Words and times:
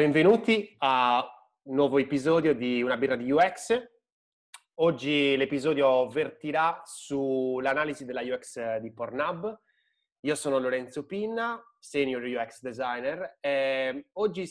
benvenuti 0.00 0.74
a 0.78 1.22
un 1.64 1.74
nuovo 1.74 1.98
episodio 1.98 2.54
di 2.54 2.80
Una 2.82 2.96
birra 2.96 3.16
di 3.16 3.30
UX. 3.30 3.78
Oggi 4.76 5.36
l'episodio 5.36 6.08
vertirà 6.08 6.80
sull'analisi 6.86 8.06
della 8.06 8.22
UX 8.22 8.78
di 8.78 8.94
Pornhub. 8.94 9.60
Io 10.20 10.34
sono 10.36 10.58
Lorenzo 10.58 11.04
Pinna, 11.04 11.62
senior 11.78 12.22
UX 12.22 12.62
designer 12.62 13.36
e 13.40 14.06
oggi 14.14 14.50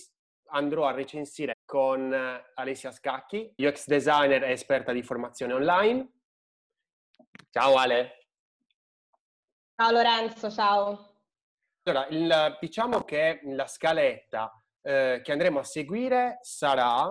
andrò 0.52 0.86
a 0.86 0.92
recensire 0.92 1.56
con 1.66 2.14
Alessia 2.54 2.92
Scacchi, 2.92 3.52
UX 3.58 3.88
designer 3.88 4.44
e 4.44 4.52
esperta 4.52 4.92
di 4.92 5.02
formazione 5.02 5.54
online. 5.54 6.12
Ciao 7.50 7.76
Ale. 7.76 8.28
Ciao 9.76 9.90
Lorenzo, 9.90 10.52
ciao. 10.52 11.08
Allora, 11.86 12.06
il, 12.10 12.58
diciamo 12.60 13.04
che 13.04 13.40
la 13.46 13.66
scaletta 13.66 14.59
eh, 14.82 15.22
che 15.24 15.32
andremo 15.32 15.60
a 15.60 15.64
seguire 15.64 16.40
sarà 16.42 17.10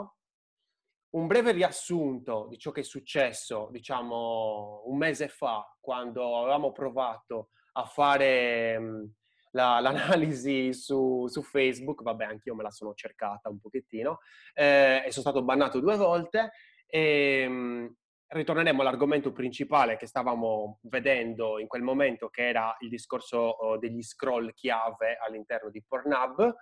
un 1.10 1.26
breve 1.26 1.52
riassunto 1.52 2.46
di 2.48 2.58
ciò 2.58 2.70
che 2.70 2.80
è 2.80 2.84
successo, 2.84 3.68
diciamo, 3.70 4.82
un 4.86 4.96
mese 4.98 5.28
fa, 5.28 5.64
quando 5.80 6.38
avevamo 6.38 6.72
provato 6.72 7.50
a 7.72 7.84
fare 7.84 8.78
mh, 8.78 9.12
la, 9.52 9.80
l'analisi 9.80 10.72
su, 10.74 11.26
su, 11.28 11.42
Facebook, 11.42 12.02
vabbè, 12.02 12.24
anch'io 12.24 12.54
me 12.54 12.62
la 12.62 12.70
sono 12.70 12.92
cercata 12.94 13.48
un 13.48 13.58
pochettino, 13.58 14.18
eh, 14.54 15.02
e 15.06 15.10
sono 15.10 15.22
stato 15.22 15.42
bannato 15.42 15.80
due 15.80 15.96
volte, 15.96 16.52
e 16.86 17.48
mh, 17.48 17.94
ritorneremo 18.28 18.82
all'argomento 18.82 19.32
principale 19.32 19.96
che 19.96 20.06
stavamo 20.06 20.80
vedendo 20.82 21.58
in 21.58 21.66
quel 21.66 21.82
momento, 21.82 22.28
che 22.28 22.46
era 22.46 22.76
il 22.80 22.90
discorso 22.90 23.38
oh, 23.38 23.78
degli 23.78 24.02
scroll 24.02 24.52
chiave 24.52 25.16
all'interno 25.26 25.70
di 25.70 25.82
Pornhub, 25.86 26.54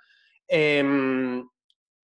e, 0.47 0.81
um, 0.81 1.47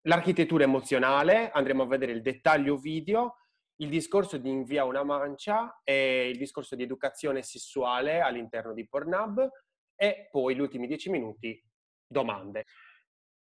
l'architettura 0.02 0.64
emozionale, 0.64 1.50
andremo 1.52 1.84
a 1.84 1.88
vedere 1.88 2.12
il 2.12 2.22
dettaglio 2.22 2.78
video, 2.78 3.38
il 3.78 3.90
discorso 3.90 4.38
di 4.38 4.50
invia 4.50 4.84
una 4.84 5.04
mancia 5.04 5.82
e 5.84 6.30
il 6.30 6.38
discorso 6.38 6.76
di 6.76 6.84
educazione 6.84 7.42
sessuale 7.42 8.22
all'interno 8.22 8.74
di 8.74 8.88
Pornhub 8.88 9.50
e 9.96 10.28
poi 10.30 10.56
gli 10.56 10.60
ultimi 10.60 10.88
dieci 10.88 11.10
minuti 11.10 11.64
domande. 12.06 12.66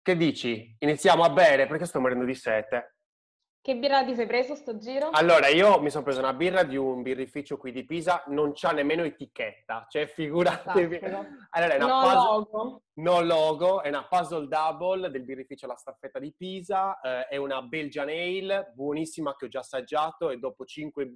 Che 0.01 0.15
dici? 0.15 0.75
Iniziamo 0.79 1.23
a 1.23 1.29
bere 1.29 1.67
perché 1.67 1.85
sto 1.85 1.99
morendo 1.99 2.25
di 2.25 2.35
sete. 2.35 2.95
Che 3.61 3.75
birra 3.75 4.05
ti 4.05 4.15
sei 4.15 4.25
preso 4.25 4.55
sto 4.55 4.77
giro? 4.77 5.09
Allora, 5.11 5.49
io 5.49 5.81
mi 5.81 5.89
sono 5.89 6.03
preso 6.05 6.19
una 6.19 6.33
birra 6.33 6.63
di 6.63 6.77
un 6.77 7.01
birrificio 7.01 7.57
qui 7.57 7.73
di 7.73 7.83
Pisa, 7.83 8.23
non 8.27 8.53
c'ha 8.53 8.71
nemmeno 8.71 9.03
etichetta, 9.03 9.85
cioè 9.89 10.07
figuratevi. 10.07 10.99
Allora, 11.51 11.73
è 11.73 11.75
una 11.75 11.87
no 11.87 12.01
puzzle, 12.01 12.15
logo. 12.15 12.81
No 12.93 13.21
logo, 13.21 13.81
è 13.81 13.89
una 13.89 14.07
puzzle 14.07 14.47
double 14.47 15.09
del 15.09 15.25
birrificio 15.25 15.67
La 15.67 15.75
Staffetta 15.75 16.19
di 16.19 16.33
Pisa, 16.35 17.01
eh, 17.01 17.27
è 17.27 17.35
una 17.35 17.61
Belgian 17.61 18.07
Ale, 18.07 18.71
buonissima 18.73 19.35
che 19.35 19.45
ho 19.45 19.49
già 19.49 19.59
assaggiato 19.59 20.29
e 20.29 20.37
dopo 20.37 20.63
5, 20.63 21.15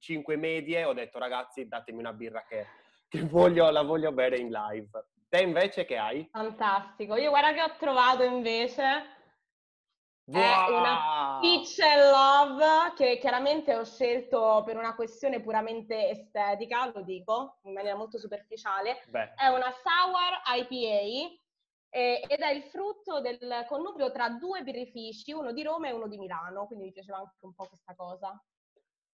5 0.00 0.36
medie 0.36 0.84
ho 0.84 0.94
detto 0.94 1.18
ragazzi 1.18 1.68
datemi 1.68 2.00
una 2.00 2.12
birra 2.12 2.42
che, 2.42 2.66
che 3.06 3.24
voglio, 3.24 3.70
la 3.70 3.82
voglio 3.82 4.10
bere 4.10 4.36
in 4.36 4.50
live. 4.50 4.90
Te 5.28 5.42
invece 5.42 5.84
che 5.84 5.96
hai? 5.96 6.28
Fantastico, 6.32 7.14
io 7.14 7.30
guarda 7.30 7.52
che 7.52 7.62
ho 7.62 7.76
trovato 7.78 8.24
invece 8.24 9.20
Wow. 10.24 10.40
È 10.40 10.70
una 10.70 11.38
Peach 11.40 11.78
and 11.80 12.10
Love 12.10 12.92
che 12.94 13.18
chiaramente 13.18 13.74
ho 13.74 13.84
scelto 13.84 14.62
per 14.64 14.76
una 14.76 14.94
questione 14.94 15.40
puramente 15.40 16.10
estetica, 16.10 16.90
lo 16.94 17.02
dico 17.02 17.58
in 17.62 17.72
maniera 17.72 17.96
molto 17.96 18.18
superficiale. 18.18 19.02
Beh. 19.08 19.34
È 19.34 19.48
una 19.48 19.72
Sour 19.72 20.58
IPA 20.58 21.40
eh, 21.90 22.24
ed 22.26 22.38
è 22.38 22.52
il 22.52 22.62
frutto 22.62 23.20
del 23.20 23.66
connubio 23.68 24.12
tra 24.12 24.30
due 24.30 24.62
birrifici, 24.62 25.32
uno 25.32 25.52
di 25.52 25.62
Roma 25.62 25.88
e 25.88 25.92
uno 25.92 26.06
di 26.06 26.16
Milano, 26.16 26.66
quindi 26.66 26.86
mi 26.86 26.92
piaceva 26.92 27.18
anche 27.18 27.34
un 27.40 27.54
po' 27.54 27.66
questa 27.66 27.94
cosa. 27.94 28.40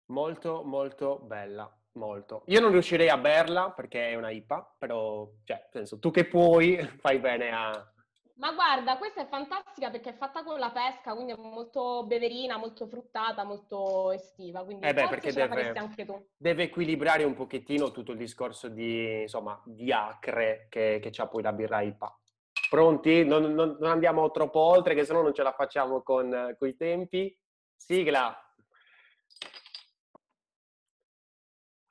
Molto, 0.06 0.62
molto 0.64 1.18
bella, 1.20 1.72
molto. 1.92 2.42
Io 2.46 2.60
non 2.60 2.72
riuscirei 2.72 3.08
a 3.08 3.16
berla 3.16 3.70
perché 3.70 4.10
è 4.10 4.14
una 4.16 4.31
IPA, 4.31 4.75
però, 4.78 5.28
cioè, 5.44 5.69
penso, 5.70 5.98
tu 5.98 6.10
che 6.10 6.26
puoi, 6.26 6.76
fai 7.00 7.19
bene 7.19 7.50
a, 7.50 7.92
ma 8.36 8.52
guarda, 8.52 8.98
questa 8.98 9.22
è 9.22 9.26
fantastica 9.28 9.91
perché 9.91 10.10
è 10.10 10.16
fatta 10.16 10.42
con 10.42 10.58
la 10.58 10.70
pesca, 10.70 11.14
quindi 11.14 11.32
è 11.32 11.36
molto 11.36 12.04
beverina, 12.04 12.58
molto 12.58 12.86
fruttata, 12.86 13.44
molto 13.44 14.10
estiva. 14.12 14.62
Quindi 14.62 14.86
eh 14.86 14.92
beh, 14.92 15.08
perché 15.08 15.32
deve, 15.32 15.70
anche 15.70 16.04
tu. 16.04 16.28
deve 16.36 16.64
equilibrare 16.64 17.25
un 17.25 17.34
pochettino 17.34 17.91
tutto 17.91 18.12
il 18.12 18.19
discorso 18.19 18.69
di, 18.69 19.22
insomma, 19.22 19.60
di 19.64 19.91
acre 19.91 20.66
che, 20.69 20.98
che 21.00 21.10
c'ha 21.10 21.26
poi 21.28 21.42
la 21.42 21.52
birra 21.52 21.80
IPA. 21.80 22.20
Pronti? 22.69 23.25
Non, 23.25 23.54
non, 23.54 23.76
non 23.80 23.91
andiamo 23.91 24.30
troppo 24.30 24.58
oltre, 24.58 24.94
che 24.94 25.04
se 25.04 25.14
no 25.14 25.22
non 25.22 25.32
ce 25.32 25.42
la 25.42 25.52
facciamo 25.52 26.02
con, 26.02 26.54
con 26.58 26.69
i 26.69 26.76
tempi. 26.76 27.34
Sigla! 27.75 28.38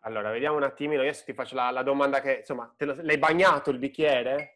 Allora, 0.01 0.29
vediamo 0.29 0.57
un 0.57 0.63
attimino, 0.63 1.01
adesso 1.01 1.23
ti 1.25 1.34
faccio 1.34 1.55
la, 1.55 1.72
la 1.72 1.81
domanda 1.81 2.22
che, 2.22 2.38
insomma, 2.39 2.72
lo, 2.78 2.95
l'hai 3.01 3.17
bagnato 3.17 3.72
il 3.72 3.79
bicchiere? 3.79 4.54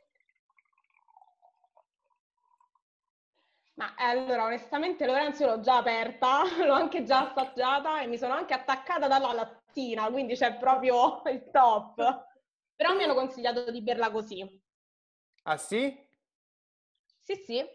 Ma 3.79 3.95
eh, 3.95 4.03
allora, 4.03 4.44
onestamente, 4.44 5.06
Lorenzo 5.06 5.45
l'ho 5.45 5.62
già 5.62 5.78
aperta, 5.78 6.44
l'ho 6.66 6.73
anche 6.73 7.06
già 7.06 7.29
assaggiata 7.29 8.01
e 8.01 8.07
mi 8.07 8.17
sono 8.17 8.34
anche 8.34 8.53
attaccata 8.53 9.07
dalla 9.07 9.31
lattina, 9.31 10.12
quindi 10.12 10.35
c'è 10.35 10.57
proprio 10.57 11.22
il 11.31 11.50
top. 11.50 12.28
Però 12.75 12.94
mi 12.94 13.03
hanno 13.03 13.13
consigliato 13.13 13.72
di 13.72 13.81
berla 13.81 14.12
così. 14.12 14.62
Ah 15.44 15.56
sì? 15.56 15.97
Sì, 17.22 17.35
sì. 17.35 17.66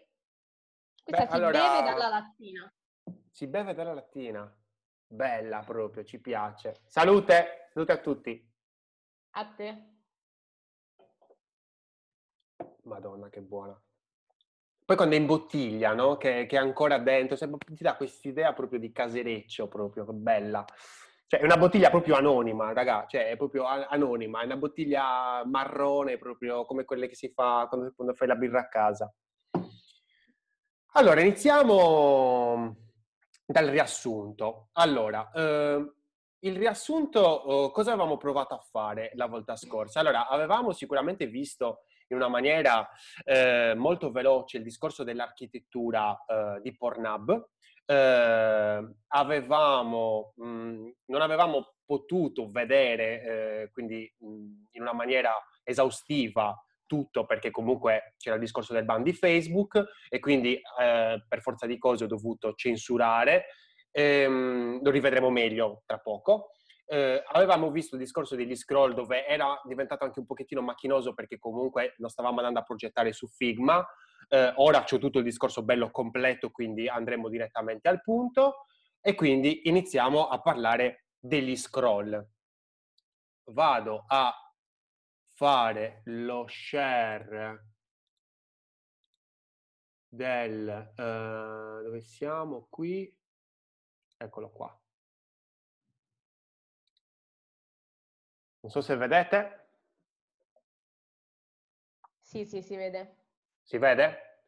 Questa 1.03 1.23
Beh, 1.23 1.29
si 1.29 1.35
allora... 1.35 1.59
beve 1.59 1.89
dalla 1.89 2.07
lattina. 2.07 2.73
Si 3.31 3.47
beve 3.47 3.73
dalla 3.73 3.93
lattina. 3.93 4.55
Bella 5.07 5.59
proprio, 5.61 6.03
ci 6.03 6.19
piace. 6.19 6.81
Salute, 6.85 7.69
salute 7.71 7.91
a 7.91 7.97
tutti. 7.97 8.53
A 9.31 9.45
te. 9.55 9.93
Madonna, 12.83 13.29
che 13.29 13.41
buona. 13.41 13.79
Poi 14.85 14.95
quando 14.95 15.15
è 15.15 15.17
in 15.17 15.25
bottiglia, 15.25 15.93
no? 15.95 16.15
Che, 16.17 16.45
che 16.45 16.57
è 16.57 16.59
ancora 16.59 16.99
dentro, 16.99 17.35
cioè, 17.35 17.49
ti 17.57 17.83
dà 17.83 17.95
quest'idea 17.95 18.53
proprio 18.53 18.77
di 18.77 18.91
casereccio, 18.91 19.67
proprio, 19.67 20.05
bella. 20.05 20.63
Cioè, 21.25 21.39
è 21.39 21.43
una 21.43 21.57
bottiglia 21.57 21.89
proprio 21.89 22.15
anonima, 22.15 22.71
raga, 22.71 23.05
cioè 23.07 23.29
è 23.31 23.35
proprio 23.35 23.63
anonima, 23.63 24.41
è 24.41 24.45
una 24.45 24.57
bottiglia 24.57 25.43
marrone, 25.43 26.19
proprio 26.19 26.65
come 26.65 26.85
quelle 26.85 27.07
che 27.07 27.15
si 27.15 27.29
fa 27.29 27.65
quando, 27.67 27.93
quando 27.95 28.13
fai 28.13 28.27
la 28.27 28.35
birra 28.35 28.59
a 28.59 28.67
casa. 28.67 29.11
Allora, 30.93 31.21
iniziamo 31.21 32.75
dal 33.43 33.65
riassunto. 33.65 34.69
Allora, 34.73 35.31
eh, 35.33 35.93
il 36.39 36.55
riassunto, 36.55 37.69
eh, 37.69 37.71
cosa 37.71 37.93
avevamo 37.93 38.17
provato 38.17 38.53
a 38.53 38.59
fare 38.59 39.09
la 39.15 39.25
volta 39.25 39.55
scorsa? 39.55 39.99
Allora, 39.99 40.27
avevamo 40.27 40.73
sicuramente 40.73 41.25
visto 41.25 41.81
in 42.07 42.17
una 42.17 42.27
maniera 42.27 42.87
eh, 43.23 43.73
molto 43.75 44.11
veloce 44.11 44.57
il 44.57 44.63
discorso 44.63 45.03
dell'architettura 45.03 46.15
eh, 46.25 46.61
di 46.61 46.75
Pornhub. 46.75 47.49
Eh, 47.85 48.95
avevamo, 49.07 50.33
mh, 50.35 50.89
non 51.05 51.21
avevamo 51.21 51.75
potuto 51.85 52.49
vedere, 52.49 53.21
eh, 53.21 53.69
quindi 53.71 54.11
mh, 54.17 54.27
in 54.71 54.81
una 54.81 54.93
maniera 54.93 55.31
esaustiva, 55.63 56.55
tutto 56.87 57.25
perché 57.25 57.49
comunque 57.49 58.13
c'era 58.17 58.35
il 58.35 58.41
discorso 58.41 58.73
del 58.73 58.85
ban 58.85 59.01
di 59.01 59.13
Facebook 59.13 59.83
e 60.07 60.19
quindi 60.19 60.53
eh, 60.79 61.23
per 61.27 61.41
forza 61.41 61.65
di 61.65 61.77
cose 61.77 62.03
ho 62.03 62.07
dovuto 62.07 62.53
censurare. 62.53 63.45
Ehm, 63.91 64.83
lo 64.83 64.91
rivedremo 64.91 65.29
meglio 65.29 65.81
tra 65.85 65.99
poco 65.99 66.49
eh, 66.87 67.23
avevamo 67.27 67.71
visto 67.71 67.95
il 67.95 68.01
discorso 68.01 68.35
degli 68.35 68.55
scroll 68.55 68.93
dove 68.93 69.25
era 69.25 69.59
diventato 69.63 70.03
anche 70.03 70.19
un 70.19 70.25
pochettino 70.25 70.61
macchinoso 70.61 71.13
perché 71.13 71.39
comunque 71.39 71.95
lo 71.97 72.07
stavamo 72.07 72.37
andando 72.37 72.59
a 72.59 72.63
progettare 72.63 73.11
su 73.11 73.27
Figma. 73.27 73.85
Eh, 74.27 74.53
ora 74.57 74.83
c'è 74.83 74.97
tutto 74.99 75.19
il 75.19 75.23
discorso 75.23 75.63
bello 75.63 75.91
completo, 75.91 76.51
quindi 76.51 76.87
andremo 76.87 77.29
direttamente 77.29 77.87
al 77.87 78.01
punto 78.01 78.65
e 79.01 79.15
quindi 79.15 79.67
iniziamo 79.67 80.27
a 80.27 80.39
parlare 80.41 81.07
degli 81.19 81.55
scroll. 81.55 82.27
Vado 83.51 84.05
a 84.07 84.33
fare 85.33 86.01
lo 86.05 86.45
share 86.47 87.73
del... 90.07 90.93
Uh, 90.95 91.83
dove 91.83 92.01
siamo? 92.01 92.67
Qui. 92.69 93.13
Eccolo 94.17 94.49
qua. 94.49 94.79
Non 98.65 98.73
so 98.73 98.81
se 98.81 98.95
vedete. 98.95 99.67
Sì, 102.19 102.45
sì, 102.45 102.63
si 102.63 102.75
vede. 102.75 103.17
Si 103.61 103.77
vede? 103.77 104.39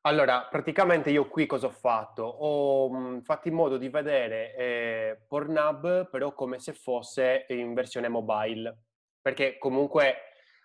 Allora, 0.00 0.48
praticamente 0.50 1.10
io 1.10 1.28
qui 1.28 1.46
cosa 1.46 1.68
ho 1.68 1.70
fatto? 1.70 2.24
Ho 2.24 2.90
mh, 2.90 3.22
fatto 3.22 3.46
in 3.46 3.54
modo 3.54 3.76
di 3.76 3.90
vedere 3.90 4.56
eh, 4.56 5.22
Pornhub 5.28 6.10
però 6.10 6.34
come 6.34 6.58
se 6.58 6.72
fosse 6.72 7.46
in 7.50 7.74
versione 7.74 8.08
mobile, 8.08 8.76
perché 9.22 9.56
comunque 9.56 10.16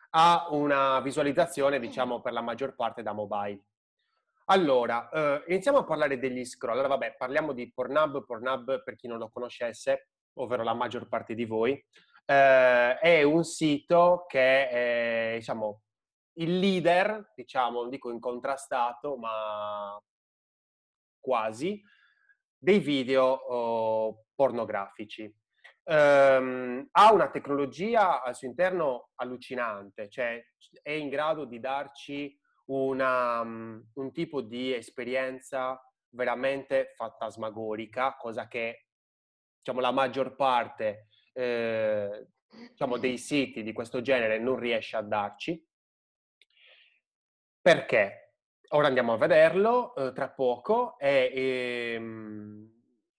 ha 0.09 0.47
una 0.49 0.99
visualizzazione, 1.01 1.79
diciamo, 1.79 2.21
per 2.21 2.33
la 2.33 2.41
maggior 2.41 2.73
parte 2.73 3.03
da 3.03 3.13
mobile. 3.13 3.65
Allora, 4.45 5.09
eh, 5.09 5.43
iniziamo 5.45 5.77
a 5.77 5.83
parlare 5.83 6.17
degli 6.17 6.43
scroll. 6.43 6.73
Allora, 6.73 6.87
vabbè, 6.87 7.17
parliamo 7.17 7.53
di 7.53 7.71
Pornhub. 7.71 8.25
Pornhub, 8.25 8.81
per 8.81 8.95
chi 8.95 9.05
non 9.05 9.19
lo 9.19 9.29
conoscesse, 9.29 10.07
ovvero 10.39 10.63
la 10.63 10.73
maggior 10.73 11.07
parte 11.07 11.35
di 11.35 11.45
voi, 11.45 11.79
eh, 12.25 12.97
è 12.99 13.23
un 13.23 13.43
sito 13.43 14.25
che 14.27 14.69
è, 14.69 15.35
diciamo, 15.37 15.81
il 16.37 16.57
leader, 16.59 17.31
diciamo, 17.35 17.81
non 17.81 17.89
dico 17.89 18.11
incontrastato, 18.11 19.17
ma 19.17 20.01
quasi, 21.19 21.81
dei 22.57 22.79
video 22.79 23.25
oh, 23.25 24.25
pornografici. 24.33 25.31
Um, 25.85 26.87
ha 26.91 27.11
una 27.11 27.29
tecnologia 27.29 28.21
al 28.23 28.35
suo 28.35 28.47
interno 28.47 29.09
allucinante, 29.15 30.09
cioè 30.09 30.41
è 30.81 30.91
in 30.91 31.09
grado 31.09 31.43
di 31.43 31.59
darci 31.59 32.33
una, 32.67 33.41
um, 33.41 33.85
un 33.95 34.11
tipo 34.13 34.41
di 34.41 34.73
esperienza 34.73 35.77
veramente 36.13 36.93
fantasmagorica, 36.95 38.15
cosa 38.15 38.47
che 38.47 38.85
diciamo, 39.57 39.81
la 39.81 39.91
maggior 39.91 40.35
parte 40.35 41.07
eh, 41.33 42.27
diciamo, 42.69 42.97
dei 42.97 43.17
siti 43.17 43.63
di 43.63 43.73
questo 43.73 44.01
genere 44.01 44.39
non 44.39 44.57
riesce 44.57 44.95
a 44.95 45.01
darci. 45.01 45.61
Perché? 47.61 48.19
Ora 48.69 48.87
andiamo 48.87 49.13
a 49.13 49.17
vederlo 49.17 49.95
eh, 49.95 50.13
tra 50.13 50.29
poco 50.29 50.97
e 50.97 51.31
ehm, 51.33 52.71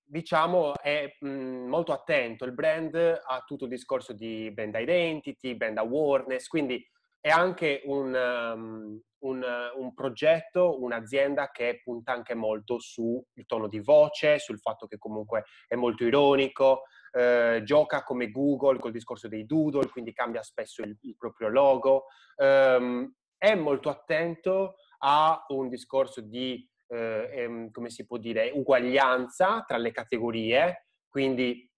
diciamo 0.03 0.75
è 0.77 1.17
mh, 1.21 1.29
mhmm, 1.29 1.69
molto 1.69 1.93
attento 1.93 2.45
il 2.45 2.53
brand 2.53 2.95
a 2.95 3.43
tutto 3.47 3.65
il 3.65 3.71
discorso 3.71 4.13
di 4.13 4.51
brand 4.53 4.75
identity, 4.77 5.55
brand 5.55 5.79
awareness, 5.79 6.47
quindi 6.47 6.85
è 7.21 7.31
anche 7.31 7.81
un, 7.87 8.15
um, 8.15 9.01
un, 9.21 9.45
un, 9.77 9.95
progetto, 9.95 10.83
un'azienda 10.83 11.51
che 11.51 11.81
punta 11.83 12.13
anche 12.13 12.35
molto 12.35 12.79
sul 12.79 13.25
tono 13.47 13.67
di 13.67 13.81
voce, 13.81 14.39
sul 14.39 14.61
fatto 14.61 14.87
che 14.87 14.99
comunque 14.99 15.45
è 15.67 15.75
molto 15.75 16.05
ironico, 16.05 16.83
eh, 17.15 17.63
gioca 17.65 18.03
come 18.03 18.31
Google 18.31 18.79
col 18.79 18.93
discorso 18.93 19.29
dei 19.29 19.47
doodle, 19.47 19.89
quindi 19.89 20.13
cambia 20.13 20.43
spesso 20.43 20.83
il, 20.83 20.97
il 21.03 21.17
proprio 21.17 21.49
logo, 21.49 22.07
um, 22.37 23.11
è 23.37 23.55
molto 23.55 23.89
attento 23.89 24.77
a 24.99 25.45
un 25.49 25.69
discorso 25.69 26.21
di, 26.21 26.69
eh, 26.89 27.31
ehm, 27.33 27.71
come 27.71 27.91
si 27.91 28.07
può 28.07 28.17
dire, 28.17 28.51
uguaglianza 28.53 29.63
tra 29.67 29.77
le 29.77 29.93
categorie, 29.93 30.89
quindi 31.09 31.71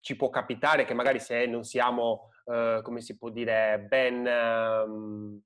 ci 0.00 0.14
può 0.16 0.30
capitare 0.30 0.84
che 0.84 0.94
magari 0.94 1.18
se 1.18 1.46
non 1.46 1.64
siamo, 1.64 2.30
eh, 2.44 2.80
come 2.82 3.00
si 3.00 3.16
può 3.16 3.28
dire, 3.28 3.84
ben... 3.88 4.26
Um, 4.26 5.42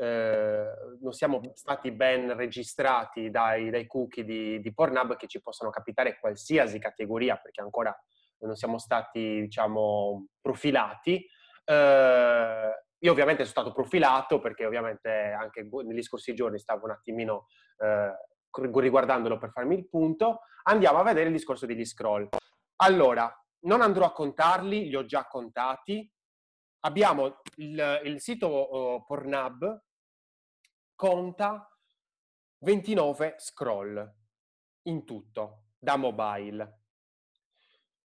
eh, 0.00 0.64
non 1.00 1.12
siamo 1.12 1.40
stati 1.54 1.90
ben 1.90 2.36
registrati 2.36 3.30
dai, 3.30 3.68
dai 3.68 3.86
cookie 3.88 4.24
di, 4.24 4.60
di, 4.60 4.72
Pornhub 4.72 5.16
che 5.16 5.26
ci 5.26 5.42
possono 5.42 5.70
capitare 5.70 6.20
qualsiasi 6.20 6.78
categoria 6.78 7.36
perché 7.36 7.60
ancora 7.60 7.92
non 8.40 8.54
siamo 8.54 8.78
stati, 8.78 9.40
diciamo, 9.40 10.28
profilati. 10.40 11.26
Eh, 11.64 12.84
io 13.00 13.10
ovviamente 13.10 13.44
sono 13.44 13.60
stato 13.60 13.72
profilato 13.72 14.38
perché 14.38 14.64
ovviamente 14.66 15.10
anche 15.10 15.68
negli 15.84 16.02
scorsi 16.02 16.32
giorni 16.32 16.60
stavo 16.60 16.84
un 16.84 16.92
attimino 16.92 17.46
eh, 17.78 18.12
riguardandolo 18.52 19.36
per 19.36 19.50
farmi 19.50 19.76
il 19.76 19.88
punto. 19.88 20.42
Andiamo 20.64 20.98
a 20.98 21.02
vedere 21.02 21.26
il 21.26 21.34
discorso 21.34 21.66
degli 21.66 21.84
scroll. 21.84 22.28
Allora, 22.82 23.28
non 23.62 23.80
andrò 23.80 24.04
a 24.04 24.12
contarli, 24.12 24.88
li 24.88 24.94
ho 24.94 25.04
già 25.04 25.26
contati. 25.26 26.08
Abbiamo 26.82 27.40
il, 27.56 28.00
il 28.04 28.20
sito 28.20 28.72
uh, 28.72 29.04
Pornhub 29.04 29.86
conta 30.98 31.72
29 32.58 33.36
scroll 33.38 34.14
in 34.88 35.04
tutto 35.04 35.66
da 35.78 35.94
mobile. 35.94 36.80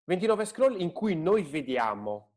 29 0.04 0.46
scroll 0.46 0.80
in 0.80 0.92
cui 0.92 1.16
noi 1.16 1.42
vediamo 1.42 2.34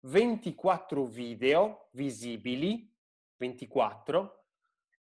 24 0.00 1.04
video 1.04 1.90
visibili, 1.92 2.90
24, 3.36 4.44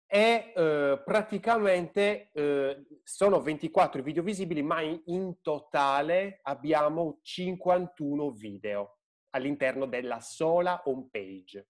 e 0.06 0.52
eh, 0.56 1.00
praticamente 1.04 2.30
eh, 2.32 2.84
sono 3.04 3.40
24 3.40 4.02
video 4.02 4.24
visibili, 4.24 4.60
ma 4.60 4.80
in, 4.80 5.40
totale 5.40 6.40
abbiamo 6.42 7.20
51 7.22 8.32
video 8.32 8.98
all'interno 9.30 9.86
della 9.86 10.18
sola 10.18 10.82
home 10.84 11.06
page. 11.12 11.68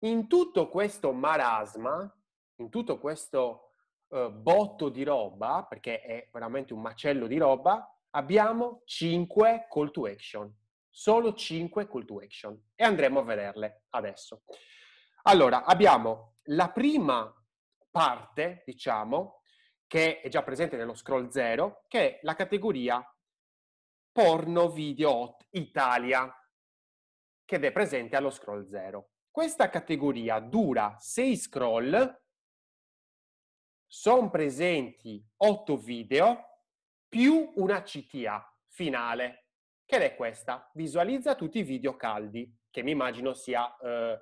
In 0.00 0.28
tutto 0.28 0.68
questo 0.68 1.12
marasma, 1.12 2.14
in 2.56 2.68
tutto 2.68 2.98
questo 2.98 3.70
eh, 4.08 4.30
botto 4.30 4.88
di 4.88 5.02
roba, 5.02 5.64
perché 5.68 6.00
è 6.00 6.28
veramente 6.32 6.72
un 6.72 6.80
macello 6.80 7.26
di 7.26 7.38
roba, 7.38 7.98
abbiamo 8.10 8.82
5 8.84 9.66
call 9.68 9.90
to 9.90 10.06
action 10.06 10.54
solo 10.96 11.34
5 11.34 11.86
call 11.86 12.06
to 12.06 12.20
action 12.20 12.58
e 12.74 12.82
andremo 12.82 13.20
a 13.20 13.24
vederle 13.24 13.82
adesso. 13.90 14.44
Allora, 15.24 15.64
abbiamo 15.64 16.36
la 16.44 16.70
prima 16.70 17.30
parte, 17.90 18.62
diciamo, 18.64 19.42
che 19.86 20.22
è 20.22 20.28
già 20.28 20.42
presente 20.42 20.78
nello 20.78 20.94
scroll 20.94 21.28
0, 21.28 21.84
che 21.86 22.00
è 22.00 22.18
la 22.22 22.34
categoria 22.34 23.04
porno 24.10 24.70
video 24.70 25.10
hot 25.10 25.46
Italia, 25.50 26.34
che 27.44 27.56
è 27.56 27.72
presente 27.72 28.16
allo 28.16 28.30
scroll 28.30 28.66
0. 28.66 29.10
Questa 29.36 29.68
categoria 29.68 30.40
dura 30.40 30.96
6 30.98 31.36
scroll, 31.36 32.22
sono 33.86 34.30
presenti 34.30 35.22
8 35.36 35.76
video 35.76 36.62
più 37.06 37.52
una 37.56 37.82
CTA 37.82 38.42
finale 38.68 39.48
che 39.84 39.98
è 39.98 40.16
questa. 40.16 40.70
Visualizza 40.72 41.34
tutti 41.34 41.58
i 41.58 41.64
video 41.64 41.96
caldi, 41.96 42.50
che 42.70 42.82
mi 42.82 42.92
immagino 42.92 43.34
sia 43.34 43.76
eh, 43.76 44.18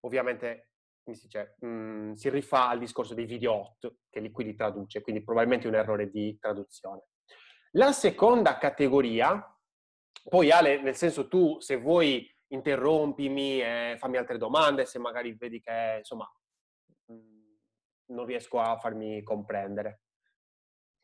ovviamente, 0.00 0.70
si 1.12 1.24
dice, 1.24 1.56
mh, 1.58 1.66
mm, 1.66 2.12
si 2.12 2.30
rifà 2.30 2.70
al 2.70 2.78
discorso 2.78 3.12
dei 3.12 3.26
video 3.26 3.52
hot, 3.52 3.96
che 4.08 4.20
li, 4.20 4.30
qui 4.30 4.44
li 4.44 4.54
traduce, 4.54 5.02
quindi 5.02 5.22
probabilmente 5.22 5.68
un 5.68 5.74
errore 5.74 6.08
di 6.08 6.38
traduzione. 6.40 7.02
La 7.72 7.92
seconda 7.92 8.56
categoria, 8.56 9.46
poi 10.26 10.50
Ale, 10.50 10.80
nel 10.80 10.96
senso 10.96 11.28
tu 11.28 11.60
se 11.60 11.76
vuoi 11.76 12.33
interrompimi 12.48 13.60
e 13.60 13.96
fammi 13.98 14.16
altre 14.16 14.38
domande, 14.38 14.84
se 14.84 14.98
magari 14.98 15.34
vedi 15.34 15.60
che 15.60 15.96
insomma 15.98 16.30
mh, 17.06 17.12
mm, 17.14 17.54
non 18.06 18.26
riesco 18.26 18.60
a 18.60 18.76
farmi 18.78 19.22
comprendere. 19.22 20.00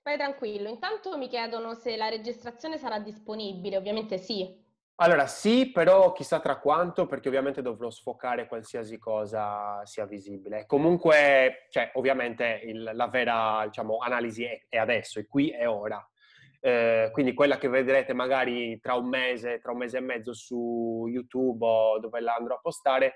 Vai 0.03 0.17
tranquillo, 0.17 0.69
intanto 0.69 1.17
mi 1.19 1.29
chiedono 1.29 1.75
se 1.75 1.97
la 1.97 2.09
registrazione 2.09 2.79
sarà 2.79 2.99
disponibile, 2.99 3.77
ovviamente 3.77 4.17
sì. 4.17 4.69
Allora 5.03 5.27
sì, 5.27 5.71
però 5.71 6.13
chissà 6.13 6.41
tra 6.41 6.59
quanto, 6.59 7.07
perché 7.07 7.29
ovviamente 7.29 7.63
dovrò 7.63 7.89
sfocare 7.89 8.47
qualsiasi 8.47 8.99
cosa 8.99 9.81
sia 9.85 10.05
visibile. 10.05 10.67
Comunque, 10.67 11.67
cioè, 11.71 11.91
ovviamente 11.95 12.61
il, 12.65 12.91
la 12.93 13.09
vera 13.09 13.63
diciamo, 13.65 13.97
analisi 13.99 14.45
è, 14.45 14.67
è, 14.69 14.77
adesso, 14.77 15.19
è 15.19 15.27
qui 15.27 15.51
e 15.51 15.65
ora. 15.65 16.07
Eh, 16.63 17.09
quindi 17.13 17.33
quella 17.33 17.57
che 17.57 17.69
vedrete 17.69 18.13
magari 18.13 18.79
tra 18.81 18.95
un 18.95 19.09
mese, 19.09 19.59
tra 19.61 19.73
un 19.73 19.79
mese 19.79 19.97
e 19.97 20.01
mezzo 20.01 20.35
su 20.35 21.07
YouTube 21.09 21.65
o 21.65 21.99
dove 21.99 22.21
la 22.21 22.35
andrò 22.35 22.57
a 22.57 22.61
postare, 22.61 23.15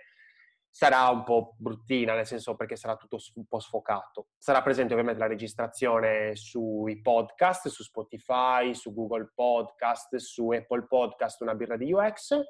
sarà 0.74 1.08
un 1.08 1.22
po' 1.22 1.54
bruttina, 1.56 2.14
nel 2.14 2.26
senso 2.26 2.56
perché 2.56 2.74
sarà 2.74 2.96
tutto 2.96 3.18
un 3.34 3.46
po' 3.46 3.60
sfocato. 3.60 4.30
Sarà 4.36 4.60
presente 4.60 4.92
ovviamente 4.92 5.20
la 5.20 5.28
registrazione 5.28 6.34
sui 6.34 7.00
podcast, 7.00 7.68
su 7.68 7.84
Spotify, 7.84 8.74
su 8.74 8.92
Google 8.92 9.30
Podcast, 9.32 10.16
su 10.16 10.50
Apple 10.50 10.86
Podcast, 10.86 11.40
una 11.42 11.54
birra 11.54 11.76
di 11.76 11.92
UX 11.92 12.40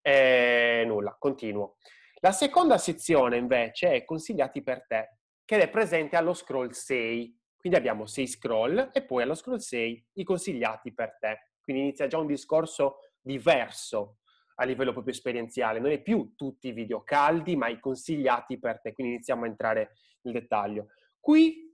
e 0.00 0.84
nulla, 0.86 1.14
continuo. 1.18 1.76
La 2.20 2.32
seconda 2.32 2.78
sezione 2.78 3.36
invece 3.36 3.92
è 3.92 4.04
consigliati 4.04 4.62
per 4.62 4.86
te, 4.86 5.18
che 5.44 5.60
è 5.60 5.68
presente 5.68 6.16
allo 6.16 6.32
scroll 6.32 6.70
6. 6.70 7.37
Quindi 7.58 7.78
abbiamo 7.78 8.06
6 8.06 8.26
scroll 8.26 8.90
e 8.92 9.02
poi 9.02 9.22
allo 9.22 9.34
scroll 9.34 9.58
6 9.58 10.06
i 10.14 10.24
consigliati 10.24 10.94
per 10.94 11.16
te. 11.18 11.50
Quindi 11.60 11.82
inizia 11.82 12.06
già 12.06 12.18
un 12.18 12.26
discorso 12.26 13.00
diverso 13.20 14.18
a 14.60 14.64
livello 14.64 14.92
proprio 14.92 15.12
esperienziale, 15.12 15.78
non 15.78 15.90
è 15.90 16.00
più 16.00 16.34
tutti 16.34 16.68
i 16.68 16.72
video 16.72 17.02
caldi, 17.02 17.56
ma 17.56 17.68
i 17.68 17.78
consigliati 17.78 18.58
per 18.58 18.80
te, 18.80 18.92
quindi 18.92 19.14
iniziamo 19.14 19.44
a 19.44 19.46
entrare 19.46 19.92
nel 20.22 20.34
dettaglio. 20.34 20.88
Qui 21.20 21.68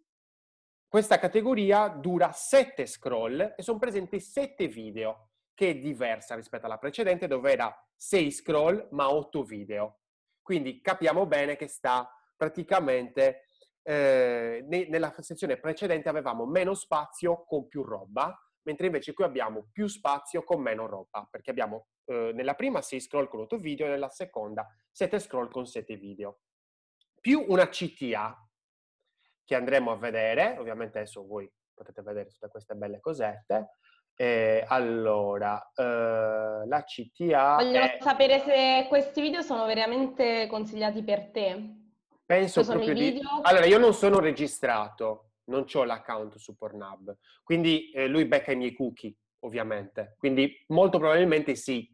questa 0.86 1.18
categoria 1.18 1.88
dura 1.88 2.30
7 2.32 2.86
scroll 2.86 3.54
e 3.56 3.62
sono 3.62 3.78
presenti 3.78 4.20
7 4.20 4.68
video, 4.68 5.30
che 5.54 5.70
è 5.70 5.76
diversa 5.76 6.34
rispetto 6.34 6.66
alla 6.66 6.78
precedente 6.78 7.26
dove 7.26 7.52
era 7.52 7.74
6 7.96 8.30
scroll 8.30 8.88
ma 8.90 9.12
8 9.12 9.42
video. 9.42 10.00
Quindi 10.42 10.80
capiamo 10.80 11.26
bene 11.26 11.56
che 11.56 11.68
sta 11.68 12.08
praticamente 12.36 13.48
eh, 13.86 14.64
nella 14.66 15.14
sezione 15.20 15.58
precedente 15.58 16.08
avevamo 16.08 16.46
meno 16.46 16.74
spazio 16.74 17.44
con 17.44 17.68
più 17.68 17.82
roba, 17.82 18.34
mentre 18.62 18.86
invece 18.86 19.12
qui 19.12 19.24
abbiamo 19.24 19.68
più 19.70 19.86
spazio 19.86 20.42
con 20.42 20.60
meno 20.60 20.86
roba, 20.86 21.28
perché 21.30 21.50
abbiamo 21.50 21.88
eh, 22.06 22.32
nella 22.34 22.54
prima 22.54 22.80
6 22.80 23.00
scroll 23.00 23.28
con 23.28 23.40
8 23.40 23.58
video, 23.58 23.86
nella 23.86 24.08
seconda 24.08 24.66
7 24.90 25.18
scroll 25.18 25.50
con 25.50 25.66
7 25.66 25.96
video. 25.96 26.40
Più 27.20 27.44
una 27.48 27.68
CTA. 27.68 28.38
che 29.46 29.54
andremo 29.54 29.92
a 29.92 29.96
vedere, 29.96 30.56
ovviamente 30.58 30.98
adesso 30.98 31.26
voi 31.26 31.50
potete 31.74 32.00
vedere 32.00 32.30
tutte 32.30 32.48
queste 32.48 32.74
belle 32.74 33.00
cosette. 33.00 33.76
Eh, 34.16 34.64
allora, 34.66 35.70
eh, 35.74 36.66
la 36.66 36.84
CTA... 36.84 37.56
Voglio 37.56 37.80
è... 37.80 37.98
sapere 38.00 38.38
se 38.40 38.86
questi 38.88 39.20
video 39.20 39.42
sono 39.42 39.66
veramente 39.66 40.46
consigliati 40.46 41.02
per 41.02 41.30
te. 41.30 41.83
Penso 42.26 42.62
Poi 42.62 42.70
proprio 42.70 42.94
di... 42.94 43.10
Video... 43.12 43.40
Allora, 43.42 43.66
io 43.66 43.78
non 43.78 43.92
sono 43.92 44.18
registrato, 44.18 45.32
non 45.44 45.66
ho 45.70 45.84
l'account 45.84 46.36
su 46.36 46.56
Pornhub, 46.56 47.16
quindi 47.42 47.90
eh, 47.90 48.06
lui 48.06 48.24
becca 48.24 48.52
i 48.52 48.56
miei 48.56 48.74
cookie, 48.74 49.14
ovviamente. 49.40 50.14
Quindi 50.18 50.64
molto 50.68 50.98
probabilmente 50.98 51.54
sì. 51.54 51.92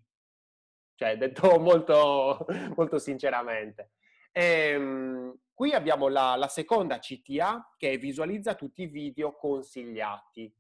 Cioè, 0.95 1.17
detto 1.17 1.59
molto, 1.59 2.47
molto 2.77 2.99
sinceramente. 2.99 3.93
Ehm, 4.33 5.37
qui 5.53 5.73
abbiamo 5.73 6.09
la, 6.09 6.37
la 6.37 6.49
seconda 6.49 6.99
CTA 6.99 7.75
che 7.77 7.97
visualizza 7.99 8.55
tutti 8.55 8.83
i 8.83 8.87
video 8.87 9.35
consigliati. 9.35 10.55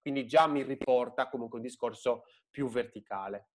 Quindi 0.00 0.26
già 0.26 0.46
mi 0.46 0.62
riporta 0.62 1.28
comunque 1.28 1.58
un 1.58 1.64
discorso 1.64 2.24
più 2.48 2.68
verticale. 2.68 3.48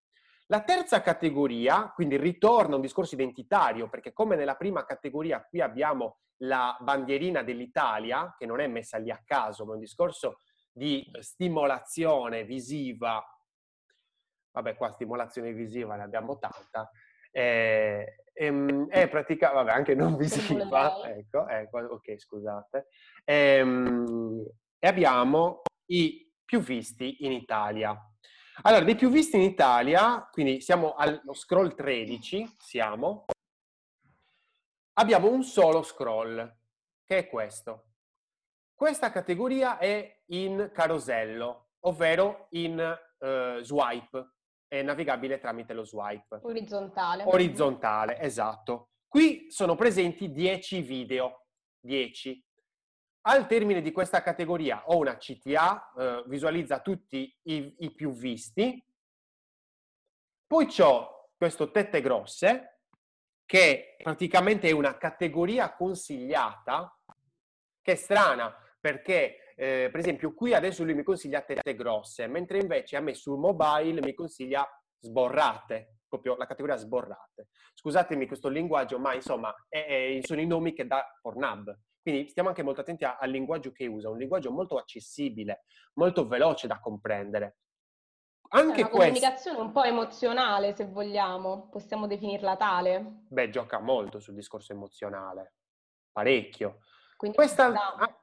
La 0.52 0.64
terza 0.64 1.02
categoria, 1.02 1.94
quindi 1.96 2.18
ritorna 2.18 2.74
a 2.74 2.76
un 2.76 2.82
discorso 2.82 3.16
identitario, 3.16 3.88
perché 3.88 4.12
come 4.12 4.36
nella 4.36 4.58
prima 4.58 4.84
categoria 4.84 5.42
qui 5.48 5.62
abbiamo 5.62 6.18
la 6.40 6.76
bandierina 6.78 7.42
dell'Italia, 7.42 8.36
che 8.38 8.46
non 8.46 8.60
è 8.60 8.68
messa 8.68 8.98
lì 8.98 9.10
a 9.10 9.22
caso, 9.24 9.64
ma 9.64 9.72
è 9.72 9.76
un 9.76 9.80
discorso 9.80 10.40
di 10.70 11.10
stimolazione 11.22 12.44
visiva. 12.44 13.24
Vabbè, 14.52 14.76
qua 14.76 14.92
stimolazione 14.92 15.54
visiva 15.54 15.96
ne 15.96 16.04
abbiamo 16.04 16.38
tanta. 16.38 16.92
Eh, 17.32 18.26
ehm, 18.34 18.90
è 18.90 19.08
praticamente, 19.08 19.64
vabbè, 19.64 19.72
anche 19.72 19.96
non 19.96 20.18
visiva, 20.18 21.02
ecco, 21.08 21.48
ecco, 21.48 21.78
ok, 21.78 22.20
scusate. 22.20 22.88
Ehm, 23.24 24.46
e 24.78 24.88
abbiamo 24.88 25.62
i 25.86 26.30
più 26.44 26.60
visti 26.60 27.24
in 27.24 27.32
Italia. 27.32 27.98
Allora, 28.64 28.84
dei 28.84 28.96
più 28.96 29.10
visti 29.10 29.38
in 29.38 29.42
Italia, 29.42 30.30
quindi 30.32 30.62
siamo 30.62 30.94
allo 30.94 31.34
scroll 31.34 31.74
13, 31.74 32.58
siamo, 32.60 33.26
abbiamo 34.94 35.32
un 35.32 35.42
solo 35.44 35.82
scroll, 35.82 36.58
che 37.04 37.18
è 37.18 37.28
questo. 37.28 37.86
Questa 38.76 39.10
categoria 39.10 39.80
è 39.80 40.22
in 40.28 40.70
carosello, 40.72 41.70
ovvero 41.86 42.48
in 42.52 42.78
uh, 42.78 43.64
swipe, 43.64 44.34
è 44.68 44.84
navigabile 44.84 45.40
tramite 45.40 45.74
lo 45.74 45.84
swipe. 45.84 46.42
Orizzontale. 46.44 47.24
Orizzontale, 47.26 48.20
esatto. 48.20 48.92
Qui 49.08 49.48
sono 49.50 49.74
presenti 49.74 50.32
10 50.32 50.82
video, 50.82 51.48
10. 51.80 52.46
Al 53.24 53.46
termine 53.46 53.82
di 53.82 53.92
questa 53.92 54.24
categoria 54.24 54.84
ho 54.88 54.98
una 54.98 55.18
CTA, 55.18 55.94
eh, 55.96 56.24
visualizza 56.26 56.80
tutti 56.80 57.32
i, 57.44 57.76
i, 57.78 57.94
più 57.94 58.12
visti, 58.12 58.84
poi 60.48 60.68
ho 60.80 61.30
questo 61.38 61.70
tette 61.70 62.02
grosse, 62.02 62.80
che 63.46 63.96
praticamente 64.02 64.70
è 64.70 64.72
una 64.72 64.98
categoria 64.98 65.76
consigliata, 65.76 66.98
che 67.82 67.92
è 67.92 67.96
strana, 67.96 68.56
perché 68.80 69.54
eh, 69.56 69.90
per 69.92 70.00
esempio 70.00 70.34
qui 70.34 70.56
adesso 70.56 70.84
lui 70.84 70.96
mi 70.96 71.04
consiglia 71.04 71.42
tette 71.42 71.76
grosse, 71.76 72.26
mentre 72.26 72.58
invece 72.58 72.98
a 72.98 73.02
me 73.02 73.14
sul 73.14 73.38
mobile 73.38 74.02
mi 74.02 74.16
consiglia 74.16 74.68
sborrate, 74.98 75.98
proprio 76.08 76.36
la 76.38 76.48
categoria 76.48 76.78
sborrate. 76.78 77.50
Scusatemi 77.76 78.26
questo 78.26 78.50
linguaggio, 78.50 78.98
ma 78.98 79.14
insomma 79.14 79.54
è, 79.70 80.18
è, 80.18 80.20
sono 80.24 80.42
i 80.42 80.48
nomi 80.48 80.74
che 80.74 80.88
dà 80.88 81.06
Pornhub. 81.22 81.78
Quindi 82.02 82.28
stiamo 82.30 82.50
anche 82.50 82.64
molto 82.64 82.82
attenti 82.82 83.04
al 83.06 83.30
linguaggio 83.30 83.72
che 83.72 83.86
usa, 83.86 84.10
un 84.10 84.18
linguaggio 84.18 84.52
molto 84.52 84.78
accessibile, 84.78 85.64
molto 85.94 86.28
veloce 86.28 86.68
da 86.68 86.80
comprendere. 86.80 87.58
Anche 88.54 88.82
è 88.82 88.84
una 88.84 88.90
comunicazione 88.90 89.60
un 89.60 89.72
po' 89.72 89.84
emozionale, 89.84 90.76
se 90.76 90.86
vogliamo, 90.86 91.70
possiamo 91.70 92.08
definirla 92.08 92.58
tale. 92.58 93.24
Beh, 93.30 93.50
gioca 93.50 93.80
molto 93.80 94.20
sul 94.20 94.34
discorso 94.34 94.74
emozionale, 94.74 95.54
parecchio. 96.12 96.80
Questa, 97.16 97.72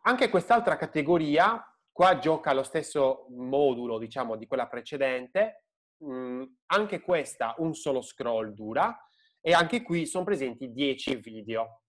anche 0.02 0.28
quest'altra 0.28 0.76
categoria, 0.76 1.64
qua 1.90 2.18
gioca 2.18 2.52
lo 2.52 2.64
stesso 2.64 3.26
modulo, 3.30 3.96
diciamo, 3.96 4.36
di 4.36 4.46
quella 4.46 4.66
precedente, 4.66 5.66
mm, 6.04 6.42
anche 6.66 7.00
questa 7.00 7.54
un 7.58 7.74
solo 7.74 8.02
scroll 8.02 8.52
dura 8.52 8.98
e 9.40 9.52
anche 9.52 9.82
qui 9.82 10.04
sono 10.04 10.24
presenti 10.24 10.72
10 10.72 11.16
video. 11.16 11.82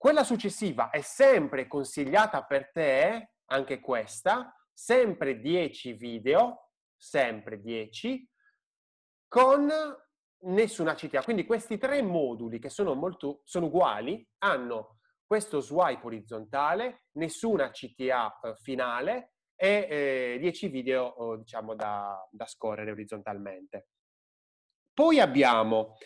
Quella 0.00 0.24
successiva 0.24 0.88
è 0.88 1.02
sempre 1.02 1.66
consigliata 1.66 2.42
per 2.44 2.70
te, 2.72 3.32
anche 3.50 3.80
questa, 3.80 4.50
sempre 4.72 5.38
10 5.38 5.92
video, 5.92 6.70
sempre 6.96 7.60
10, 7.60 8.26
con 9.28 9.70
nessuna 10.44 10.94
CTA. 10.94 11.22
Quindi 11.22 11.44
questi 11.44 11.76
tre 11.76 12.00
moduli 12.00 12.58
che 12.58 12.70
sono, 12.70 12.94
molto, 12.94 13.42
sono 13.44 13.66
uguali 13.66 14.26
hanno 14.38 15.00
questo 15.26 15.60
swipe 15.60 16.06
orizzontale, 16.06 17.02
nessuna 17.18 17.68
CTA 17.70 18.40
finale 18.62 19.34
e 19.54 19.86
eh, 19.90 20.38
10 20.40 20.68
video 20.68 21.36
diciamo 21.36 21.74
da, 21.74 22.26
da 22.30 22.46
scorrere 22.46 22.92
orizzontalmente. 22.92 23.88
Poi 24.94 25.20
abbiamo 25.20 25.98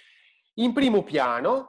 in 0.54 0.72
primo 0.72 1.04
piano 1.04 1.66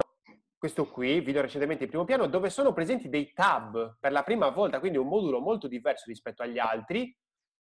questo 0.66 0.90
qui, 0.90 1.20
video 1.20 1.44
recentemente 1.44 1.84
in 1.84 1.90
primo 1.90 2.06
piano, 2.06 2.26
dove 2.26 2.50
sono 2.50 2.74
presenti 2.74 3.08
dei 3.08 3.32
tab 3.34 3.98
per 4.00 4.12
la 4.12 4.24
prima 4.24 4.50
volta, 4.50 4.80
quindi 4.80 4.98
un 4.98 5.08
modulo 5.08 5.40
molto 5.40 5.68
diverso 5.68 6.06
rispetto 6.08 6.42
agli 6.42 6.58
altri. 6.58 7.16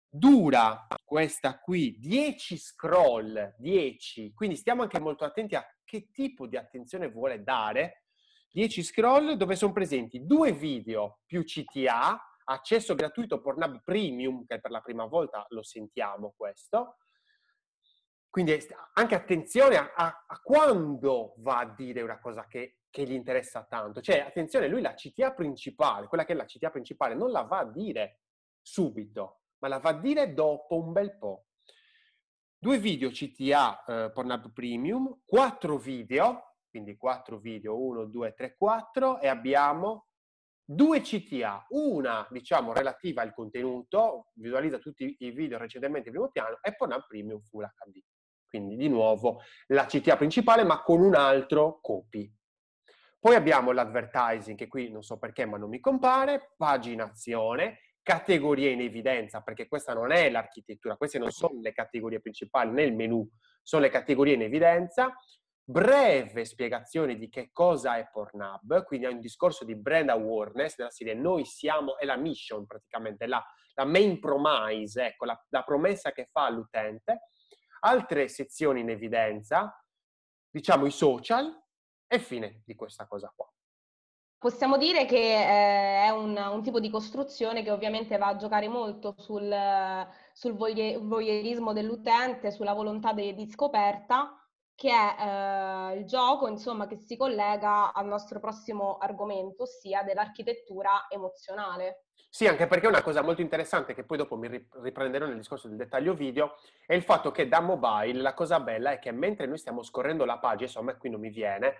Dura 0.08 0.86
questa 1.04 1.58
qui 1.58 1.98
10 1.98 2.56
scroll, 2.56 3.54
10, 3.58 4.32
quindi 4.32 4.56
stiamo 4.56 4.80
anche 4.80 4.98
molto 4.98 5.26
attenti 5.26 5.54
a 5.54 5.66
che 5.84 6.08
tipo 6.10 6.46
di 6.46 6.56
attenzione 6.56 7.10
vuole 7.10 7.42
dare. 7.42 8.04
10 8.52 8.82
scroll 8.82 9.32
dove 9.32 9.56
sono 9.56 9.74
presenti 9.74 10.24
due 10.24 10.52
video 10.52 11.18
più 11.26 11.44
CTA, 11.44 12.18
accesso 12.44 12.94
gratuito 12.94 13.42
Pornhub 13.42 13.82
Premium, 13.84 14.46
che 14.46 14.58
per 14.58 14.70
la 14.70 14.80
prima 14.80 15.04
volta 15.04 15.44
lo 15.50 15.62
sentiamo 15.62 16.32
questo, 16.34 16.96
quindi 18.36 18.54
anche 18.92 19.14
attenzione 19.14 19.78
a, 19.78 19.94
a, 19.94 20.40
quando 20.42 21.36
va 21.38 21.60
a 21.60 21.74
dire 21.74 22.02
una 22.02 22.18
cosa 22.18 22.46
che 22.46 22.80
che 22.90 23.04
gli 23.04 23.12
interessa 23.12 23.64
tanto. 23.64 24.02
Cioè, 24.02 24.20
attenzione, 24.20 24.68
lui 24.68 24.80
la 24.80 24.94
CTA 24.94 25.32
principale, 25.32 26.06
quella 26.06 26.24
che 26.24 26.32
è 26.32 26.36
la 26.36 26.44
CTA 26.44 26.70
principale, 26.70 27.14
non 27.14 27.30
la 27.30 27.42
va 27.42 27.58
a 27.58 27.70
dire 27.70 28.20
subito, 28.62 29.40
ma 29.58 29.68
la 29.68 29.78
va 29.78 29.90
a 29.90 30.00
dire 30.00 30.32
dopo 30.32 30.82
un 30.82 30.92
bel 30.92 31.16
po'. 31.18 31.46
Due 32.58 32.78
video 32.78 33.10
CTA 33.10 33.84
eh, 33.84 34.10
Pornhub 34.12 34.50
Premium, 34.52 35.20
quattro 35.26 35.76
video, 35.76 36.56
quindi 36.70 36.96
quattro 36.96 37.38
video, 37.38 37.78
uno, 37.78 38.04
due, 38.04 38.32
tre, 38.32 38.54
quattro, 38.56 39.20
e 39.20 39.28
abbiamo 39.28 40.06
due 40.62 41.00
CTA, 41.00 41.66
una 41.70 42.26
diciamo 42.30 42.72
relativa 42.72 43.20
al 43.20 43.34
contenuto, 43.34 44.30
visualizza 44.34 44.78
tutti 44.78 45.16
i 45.20 45.30
video 45.32 45.58
recentemente 45.58 46.08
in 46.08 46.14
primo 46.14 46.30
piano, 46.30 46.58
e 46.62 46.74
Pornhub 46.74 47.04
Premium 47.06 47.40
Full 47.40 47.64
HD. 47.64 48.02
Quindi 48.48 48.76
di 48.76 48.88
nuovo 48.88 49.40
la 49.68 49.86
CTA 49.86 50.16
principale 50.16 50.64
ma 50.64 50.82
con 50.82 51.00
un 51.00 51.14
altro 51.14 51.78
copy. 51.80 52.32
Poi 53.18 53.34
abbiamo 53.34 53.72
l'advertising, 53.72 54.56
che 54.56 54.68
qui 54.68 54.90
non 54.90 55.02
so 55.02 55.18
perché, 55.18 55.46
ma 55.46 55.56
non 55.56 55.68
mi 55.68 55.80
compare, 55.80 56.52
paginazione, 56.56 57.80
categorie 58.02 58.70
in 58.70 58.80
evidenza, 58.80 59.40
perché 59.40 59.66
questa 59.66 59.92
non 59.92 60.12
è 60.12 60.30
l'architettura, 60.30 60.96
queste 60.96 61.18
non 61.18 61.32
sono 61.32 61.58
le 61.60 61.72
categorie 61.72 62.20
principali 62.20 62.70
nel 62.70 62.94
menu, 62.94 63.28
sono 63.62 63.82
le 63.82 63.88
categorie 63.88 64.34
in 64.34 64.42
evidenza, 64.42 65.12
breve 65.68 66.44
spiegazione 66.44 67.16
di 67.16 67.28
che 67.28 67.50
cosa 67.52 67.96
è 67.96 68.08
Pornhub, 68.12 68.84
quindi 68.84 69.06
è 69.06 69.10
un 69.10 69.18
discorso 69.18 69.64
di 69.64 69.74
brand 69.74 70.10
awareness 70.10 70.76
della 70.76 70.90
serie 70.90 71.14
noi 71.14 71.44
siamo, 71.44 71.98
è 71.98 72.04
la 72.04 72.16
mission 72.16 72.64
praticamente, 72.64 73.26
la, 73.26 73.44
la 73.74 73.84
main 73.84 74.20
promise, 74.20 75.04
ecco, 75.04 75.24
la, 75.24 75.44
la 75.48 75.64
promessa 75.64 76.12
che 76.12 76.28
fa 76.30 76.46
all'utente. 76.46 77.22
Altre 77.86 78.26
sezioni 78.26 78.80
in 78.80 78.90
evidenza, 78.90 79.80
diciamo 80.50 80.86
i 80.86 80.90
social, 80.90 81.56
e 82.08 82.18
fine 82.18 82.62
di 82.64 82.74
questa 82.74 83.06
cosa 83.06 83.32
qua. 83.32 83.48
Possiamo 84.38 84.76
dire 84.76 85.06
che 85.06 85.16
eh, 85.16 86.04
è 86.04 86.10
un, 86.10 86.36
un, 86.36 86.62
tipo 86.62 86.80
di 86.80 86.90
costruzione 86.90 87.62
che 87.62 87.70
ovviamente 87.70 88.18
va 88.18 88.26
a 88.26 88.36
giocare 88.36 88.66
molto 88.66 89.14
sul, 89.18 89.54
sul 90.32 90.52
voyeurismo 90.52 91.72
dell'utente, 91.72 92.50
sulla 92.50 92.72
volontà 92.72 93.12
di, 93.12 93.34
di 93.34 93.48
scoperta, 93.48 94.45
che 94.76 94.90
è 94.90 95.16
eh, 95.18 95.98
il 95.98 96.04
gioco 96.04 96.46
insomma, 96.46 96.86
che 96.86 96.98
si 96.98 97.16
collega 97.16 97.92
al 97.92 98.06
nostro 98.06 98.38
prossimo 98.38 98.98
argomento, 98.98 99.62
ossia 99.62 100.02
dell'architettura 100.02 101.06
emozionale. 101.08 102.04
Sì, 102.28 102.46
anche 102.46 102.66
perché 102.66 102.86
una 102.86 103.02
cosa 103.02 103.22
molto 103.22 103.40
interessante 103.40 103.94
che 103.94 104.04
poi 104.04 104.18
dopo 104.18 104.36
mi 104.36 104.68
riprenderò 104.82 105.24
nel 105.24 105.38
discorso 105.38 105.68
del 105.68 105.78
dettaglio 105.78 106.12
video 106.12 106.56
è 106.84 106.92
il 106.92 107.02
fatto 107.02 107.30
che 107.30 107.48
da 107.48 107.60
mobile 107.60 108.20
la 108.20 108.34
cosa 108.34 108.60
bella 108.60 108.90
è 108.90 108.98
che 108.98 109.10
mentre 109.10 109.46
noi 109.46 109.56
stiamo 109.56 109.82
scorrendo 109.82 110.26
la 110.26 110.38
pagina, 110.38 110.66
insomma 110.66 110.94
qui 110.96 111.08
non 111.08 111.20
mi 111.20 111.30
viene, 111.30 111.76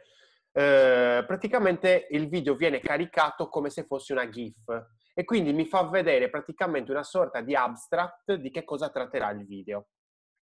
eh, 0.52 1.22
praticamente 1.26 2.06
il 2.12 2.28
video 2.28 2.54
viene 2.54 2.80
caricato 2.80 3.50
come 3.50 3.68
se 3.68 3.84
fosse 3.84 4.14
una 4.14 4.30
GIF 4.30 4.64
e 5.12 5.24
quindi 5.24 5.52
mi 5.52 5.66
fa 5.66 5.82
vedere 5.82 6.30
praticamente 6.30 6.90
una 6.90 7.02
sorta 7.02 7.42
di 7.42 7.54
abstract 7.54 8.32
di 8.34 8.50
che 8.50 8.64
cosa 8.64 8.88
tratterà 8.88 9.28
il 9.32 9.44
video. 9.44 9.88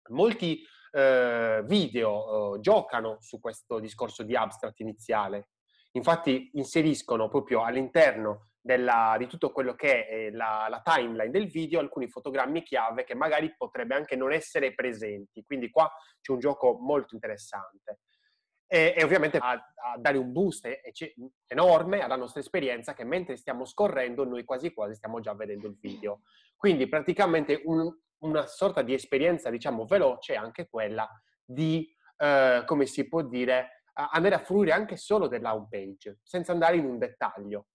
Molti 0.08 0.62
eh, 0.96 1.62
video 1.66 2.54
eh, 2.54 2.60
giocano 2.60 3.18
su 3.20 3.38
questo 3.38 3.78
discorso 3.78 4.22
di 4.22 4.34
abstract 4.34 4.80
iniziale, 4.80 5.48
infatti 5.92 6.50
inseriscono 6.54 7.28
proprio 7.28 7.62
all'interno 7.64 8.48
della, 8.58 9.14
di 9.18 9.26
tutto 9.26 9.52
quello 9.52 9.74
che 9.74 10.06
è 10.06 10.30
la, 10.30 10.66
la, 10.70 10.80
timeline 10.82 11.30
del 11.30 11.48
video 11.48 11.80
alcuni 11.80 12.08
fotogrammi 12.08 12.62
chiave 12.62 13.04
che 13.04 13.14
magari 13.14 13.54
potrebbe 13.56 13.94
anche 13.94 14.16
non 14.16 14.32
essere 14.32 14.74
presenti, 14.74 15.44
quindi 15.44 15.68
qua 15.68 15.90
c'è 16.20 16.32
un 16.32 16.38
gioco 16.38 16.78
molto 16.80 17.14
interessante. 17.14 18.00
E, 18.66 18.94
e 18.96 19.04
ovviamente 19.04 19.36
a, 19.36 19.50
a, 19.50 19.62
dare 19.98 20.16
un 20.16 20.32
boost 20.32 20.66
enorme 21.46 22.00
alla 22.00 22.16
nostra 22.16 22.40
esperienza 22.40 22.94
che 22.94 23.04
mentre 23.04 23.36
stiamo 23.36 23.64
scorrendo 23.64 24.24
noi 24.24 24.42
quasi 24.42 24.72
quasi 24.72 24.94
stiamo 24.94 25.20
già 25.20 25.34
vedendo 25.34 25.68
il 25.68 25.76
video. 25.78 26.22
Quindi 26.56 26.88
praticamente 26.88 27.60
un, 27.66 27.94
una 28.26 28.47
sorta 28.47 28.83
di 28.83 28.92
esperienza, 28.92 29.50
diciamo, 29.50 29.85
veloce 29.85 30.35
anche 30.35 30.68
quella 30.68 31.09
di, 31.45 31.88
eh, 32.18 32.62
come 32.66 32.87
si 32.87 33.09
può 33.09 33.23
dire, 33.23 33.85
andare 33.95 34.35
a 34.35 34.40
fruire 34.40 34.73
anche 34.73 34.97
solo 34.97 35.26
della 35.26 35.54
home 35.54 35.68
page, 35.71 36.18
senza 36.23 36.52
andare 36.52 36.76
in 36.76 36.85
un 36.85 36.99
dettaglio. 36.99 37.68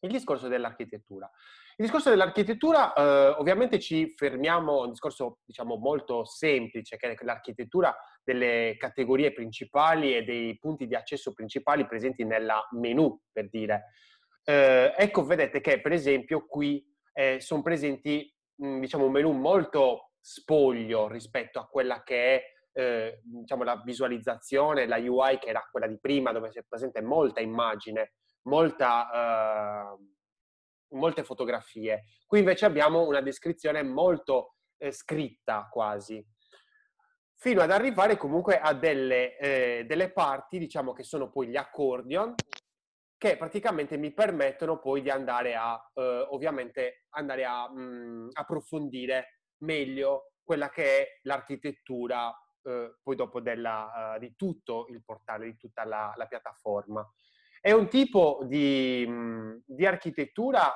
Il 0.00 0.10
discorso 0.10 0.48
dell'architettura. 0.48 1.28
Il 1.76 1.84
discorso 1.84 2.10
dell'architettura, 2.10 2.92
eh, 2.92 3.28
ovviamente 3.38 3.78
ci 3.78 4.14
fermiamo 4.16 4.80
a 4.80 4.84
un 4.84 4.90
discorso, 4.90 5.40
diciamo, 5.44 5.76
molto 5.76 6.24
semplice, 6.24 6.96
che 6.96 7.12
è 7.12 7.24
l'architettura 7.24 7.96
delle 8.22 8.76
categorie 8.78 9.32
principali 9.32 10.16
e 10.16 10.24
dei 10.24 10.58
punti 10.58 10.86
di 10.86 10.94
accesso 10.94 11.32
principali 11.32 11.86
presenti 11.86 12.24
nella 12.24 12.66
menu, 12.72 13.20
per 13.30 13.48
dire. 13.48 13.92
Eh, 14.44 14.94
ecco, 14.96 15.24
vedete 15.24 15.60
che, 15.60 15.80
per 15.80 15.92
esempio, 15.92 16.46
qui 16.46 16.84
eh, 17.12 17.40
sono 17.40 17.62
presenti 17.62 18.32
diciamo, 18.58 19.06
un 19.06 19.12
menu 19.12 19.32
molto 19.32 20.10
spoglio 20.20 21.08
rispetto 21.08 21.60
a 21.60 21.66
quella 21.66 22.02
che 22.02 22.34
è 22.34 22.42
eh, 22.72 23.20
diciamo, 23.22 23.62
la 23.62 23.80
visualizzazione, 23.84 24.86
la 24.86 24.98
UI 24.98 25.38
che 25.38 25.48
era 25.48 25.66
quella 25.70 25.86
di 25.86 25.98
prima, 25.98 26.32
dove 26.32 26.50
si 26.50 26.58
è 26.58 26.64
presente 26.68 27.00
molta 27.00 27.40
immagine, 27.40 28.14
molta, 28.42 29.94
eh, 29.94 29.96
molte 30.94 31.24
fotografie. 31.24 32.04
Qui 32.26 32.40
invece 32.40 32.66
abbiamo 32.66 33.06
una 33.06 33.20
descrizione 33.20 33.82
molto 33.82 34.54
eh, 34.76 34.92
scritta 34.92 35.68
quasi, 35.70 36.24
fino 37.34 37.62
ad 37.62 37.70
arrivare 37.70 38.16
comunque 38.16 38.58
a 38.58 38.74
delle, 38.74 39.36
eh, 39.38 39.84
delle 39.86 40.12
parti, 40.12 40.58
diciamo, 40.58 40.92
che 40.92 41.04
sono 41.04 41.30
poi 41.30 41.48
gli 41.48 41.56
accordion, 41.56 42.34
che 43.18 43.36
praticamente 43.36 43.96
mi 43.96 44.12
permettono 44.12 44.78
poi 44.78 45.02
di 45.02 45.10
andare 45.10 45.56
a, 45.56 45.78
eh, 45.94 46.26
ovviamente, 46.30 47.06
andare 47.10 47.44
a 47.44 47.68
mh, 47.68 47.80
mm, 47.80 48.28
approfondire 48.32 49.40
meglio 49.58 50.34
quella 50.42 50.70
che 50.70 50.98
è 50.98 51.06
l'architettura 51.22 52.32
eh, 52.62 52.96
poi 53.02 53.16
dopo 53.16 53.40
della, 53.40 54.14
uh, 54.14 54.18
di 54.18 54.34
tutto 54.36 54.86
il 54.90 55.02
portale, 55.04 55.46
di 55.46 55.56
tutta 55.56 55.84
la, 55.84 56.12
la 56.16 56.26
piattaforma. 56.26 57.06
È 57.60 57.72
un 57.72 57.88
tipo 57.88 58.40
di, 58.44 59.04
mh, 59.06 59.12
mm, 59.12 59.56
di 59.64 59.84
architettura, 59.84 60.72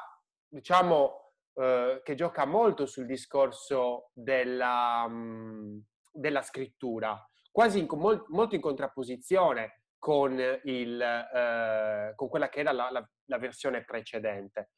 diciamo, 0.47 1.33
eh, 1.55 2.01
che 2.03 2.15
gioca 2.15 2.45
molto 2.45 2.87
sul 2.87 3.07
discorso 3.07 4.11
della, 4.15 5.07
mh, 5.07 5.15
mm, 5.15 5.79
della 6.11 6.43
scrittura, 6.43 7.19
quasi 7.51 7.79
in, 7.79 7.87
molto 7.89 8.55
in 8.55 8.61
contrapposizione 8.61 9.82
con, 10.03 10.37
il, 10.65 11.01
eh, 11.01 12.13
con 12.17 12.29
quella 12.29 12.49
che 12.49 12.59
era 12.59 12.73
la, 12.73 12.91
la, 12.91 13.09
la, 13.27 13.39
versione 13.39 13.85
precedente. 13.85 14.71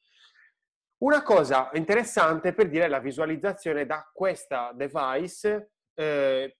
Una 0.97 1.23
cosa 1.23 1.71
interessante 1.73 2.53
per 2.53 2.69
dire 2.69 2.87
la 2.87 2.99
visualizzazione 2.99 3.87
da 3.87 4.07
questa 4.13 4.71
device 4.75 5.71
eh, 5.95 6.57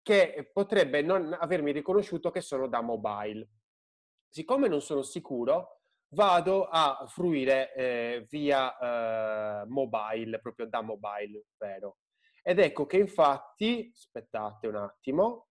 che 0.00 0.50
potrebbe 0.50 1.02
non 1.02 1.36
avermi 1.38 1.70
riconosciuto 1.70 2.30
che 2.30 2.40
sono 2.40 2.66
da 2.66 2.80
mobile. 2.80 3.46
Siccome 4.26 4.68
non 4.68 4.80
sono 4.80 5.02
sicuro, 5.02 5.82
vado 6.14 6.64
a 6.64 7.04
fruire 7.08 7.74
eh, 7.74 8.26
via 8.30 8.78
eh, 8.78 9.66
mobile, 9.66 10.40
proprio 10.40 10.66
da 10.66 10.80
mobile, 10.80 11.44
vero. 11.58 11.98
Ed 12.42 12.58
ecco 12.58 12.86
che 12.86 12.96
infatti, 12.96 13.90
aspettate 13.92 14.66
un 14.66 14.76
attimo, 14.76 15.47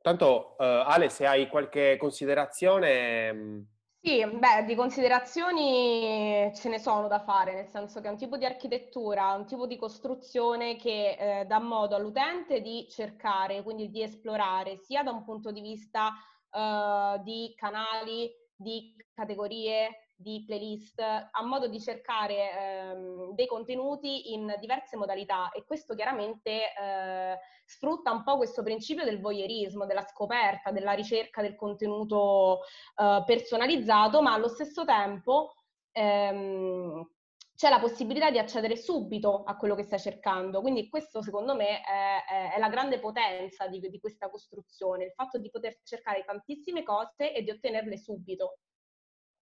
Tanto, 0.00 0.54
uh, 0.58 0.62
Ale, 0.62 1.08
se 1.08 1.26
hai 1.26 1.48
qualche 1.48 1.96
considerazione... 1.98 3.32
Mm. 3.32 3.60
Sì, 4.00 4.24
beh, 4.24 4.64
di 4.64 4.76
considerazioni 4.76 6.50
ce 6.54 6.68
ne 6.68 6.78
sono 6.78 7.08
da 7.08 7.18
fare, 7.18 7.52
nel 7.52 7.66
senso 7.66 8.00
che 8.00 8.06
è 8.06 8.10
un 8.10 8.16
tipo 8.16 8.36
di 8.36 8.44
architettura, 8.44 9.34
un 9.34 9.44
tipo 9.44 9.66
di 9.66 9.76
costruzione 9.76 10.76
che 10.76 11.16
eh, 11.18 11.44
dà 11.46 11.58
modo 11.58 11.96
all'utente 11.96 12.60
di 12.60 12.86
cercare, 12.88 13.62
quindi 13.64 13.90
di 13.90 14.02
esplorare, 14.02 14.76
sia 14.76 15.02
da 15.02 15.10
un 15.10 15.24
punto 15.24 15.50
di 15.50 15.60
vista 15.60 16.12
eh, 16.50 17.20
di 17.22 17.52
canali, 17.56 18.30
di 18.54 18.94
categorie, 19.12 20.07
di 20.20 20.42
playlist, 20.44 21.00
a 21.00 21.44
modo 21.44 21.68
di 21.68 21.80
cercare 21.80 22.50
ehm, 22.50 23.34
dei 23.34 23.46
contenuti 23.46 24.32
in 24.32 24.52
diverse 24.58 24.96
modalità 24.96 25.50
e 25.52 25.64
questo 25.64 25.94
chiaramente 25.94 26.72
eh, 26.74 27.38
sfrutta 27.64 28.10
un 28.10 28.24
po' 28.24 28.36
questo 28.36 28.64
principio 28.64 29.04
del 29.04 29.20
voyeurismo, 29.20 29.86
della 29.86 30.02
scoperta, 30.02 30.72
della 30.72 30.92
ricerca 30.92 31.40
del 31.40 31.54
contenuto 31.54 32.62
eh, 32.96 33.22
personalizzato, 33.24 34.20
ma 34.20 34.32
allo 34.32 34.48
stesso 34.48 34.84
tempo 34.84 35.54
ehm, 35.92 37.08
c'è 37.54 37.68
la 37.70 37.78
possibilità 37.78 38.32
di 38.32 38.38
accedere 38.38 38.76
subito 38.76 39.44
a 39.44 39.56
quello 39.56 39.76
che 39.76 39.84
stai 39.84 40.00
cercando. 40.00 40.60
Quindi 40.60 40.88
questo 40.88 41.22
secondo 41.22 41.54
me 41.54 41.80
è, 41.80 42.54
è 42.54 42.58
la 42.58 42.68
grande 42.68 42.98
potenza 42.98 43.68
di, 43.68 43.78
di, 43.80 44.00
questa 44.00 44.28
costruzione, 44.30 45.04
il 45.04 45.12
fatto 45.12 45.38
di 45.38 45.48
poter 45.50 45.78
cercare 45.84 46.24
tantissime 46.24 46.82
cose 46.82 47.32
e 47.32 47.42
di 47.42 47.50
ottenerle 47.50 47.96
subito. 47.98 48.58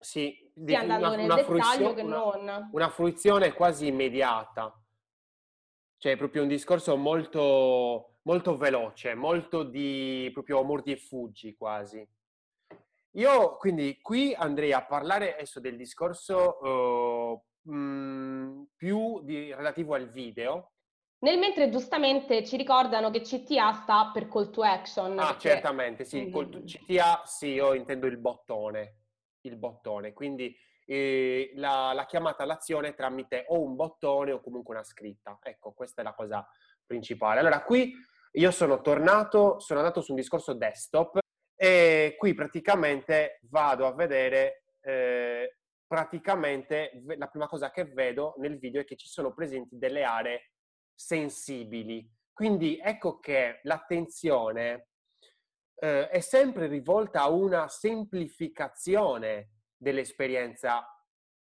Sì, 0.02 0.36
sia 0.66 0.80
andando 0.80 1.08
una, 1.10 1.16
nel 1.16 1.26
una 1.26 1.36
dettaglio 1.36 1.94
che 1.94 2.02
non. 2.02 2.70
Una 2.72 2.90
fruizione 2.90 3.54
quasi 3.54 3.86
immediata. 3.86 4.76
Cioè, 5.98 6.18
proprio 6.18 6.42
un 6.42 6.48
discorso 6.48 6.98
molto, 6.98 8.16
molto 8.24 8.58
veloce, 8.58 9.14
molto 9.14 9.62
di 9.62 10.28
proprio 10.34 10.64
mordi 10.64 10.92
e 10.92 10.98
fuggi 10.98 11.56
quasi. 11.56 12.04
Io 13.16 13.58
quindi 13.58 14.00
qui 14.02 14.34
andrei 14.34 14.74
a 14.74 14.84
parlare 14.84 15.36
adesso 15.36 15.60
del 15.60 15.78
discorso 15.78 16.58
uh, 17.64 17.72
mh, 17.72 18.70
più 18.76 19.22
di, 19.22 19.54
relativo 19.54 19.94
al 19.94 20.10
video. 20.10 20.72
Nel 21.20 21.38
mentre 21.38 21.70
giustamente 21.70 22.44
ci 22.44 22.58
ricordano 22.58 23.12
che 23.12 23.22
CTA 23.22 23.74
sta 23.74 24.10
per 24.12 24.28
call 24.28 24.50
to 24.50 24.64
action. 24.64 25.20
Ah, 25.20 25.28
perché... 25.28 25.50
certamente, 25.50 26.06
sì. 26.06 26.26
Mm. 26.26 26.66
CTA, 26.66 27.22
sì, 27.26 27.50
io 27.50 27.76
intendo 27.76 28.08
il 28.08 28.18
bottone 28.18 29.01
il 29.41 29.58
bottone, 29.58 30.13
quindi 30.13 30.56
eh, 30.86 31.51
la, 31.56 31.93
la, 31.93 32.06
chiamata 32.06 32.43
all'azione 32.43 32.93
tramite 32.93 33.45
o 33.47 33.62
un 33.62 33.75
bottone 33.75 34.32
o 34.32 34.41
comunque 34.41 34.75
una 34.75 34.84
scritta. 34.84 35.38
Ecco, 35.41 35.71
questa 35.73 36.01
è 36.01 36.04
la 36.04 36.13
cosa 36.13 36.45
principale. 36.86 37.39
Allora, 37.39 37.63
qui 37.63 37.93
io 38.34 38.51
sono 38.51 38.82
tornato, 38.82 39.60
sono 39.60 39.80
andato 39.80 40.01
su 40.01 40.12
un 40.12 40.17
discorso 40.17 40.54
desktop 40.54 41.19
e 41.56 42.15
qui 42.17 42.34
praticamente 42.34 43.39
vado 43.43 43.86
a 43.86 43.93
vedere, 43.93 44.63
eh, 44.82 45.58
praticamente 45.86 47.04
la 47.17 47.27
prima 47.27 47.47
cosa 47.47 47.71
che 47.71 47.86
vedo 47.86 48.36
nel 48.38 48.58
video 48.58 48.82
è 48.82 48.86
che 48.86 48.95
ci 48.95 49.08
sono 49.08 49.34
presenti 49.34 49.77
delle 49.77 50.04
aree 50.04 50.51
sensibili. 50.93 52.10
Quindi 52.34 52.80
ecco 52.82 53.19
che 53.19 53.60
l'attenzione 53.63 54.90
eh, 55.82 56.10
è 56.10 56.20
sempre 56.20 56.67
rivolta 56.67 57.24
a 57.24 57.30
una 57.30 57.67
semplificazione 57.67 59.50
dell'esperienza 59.76 60.86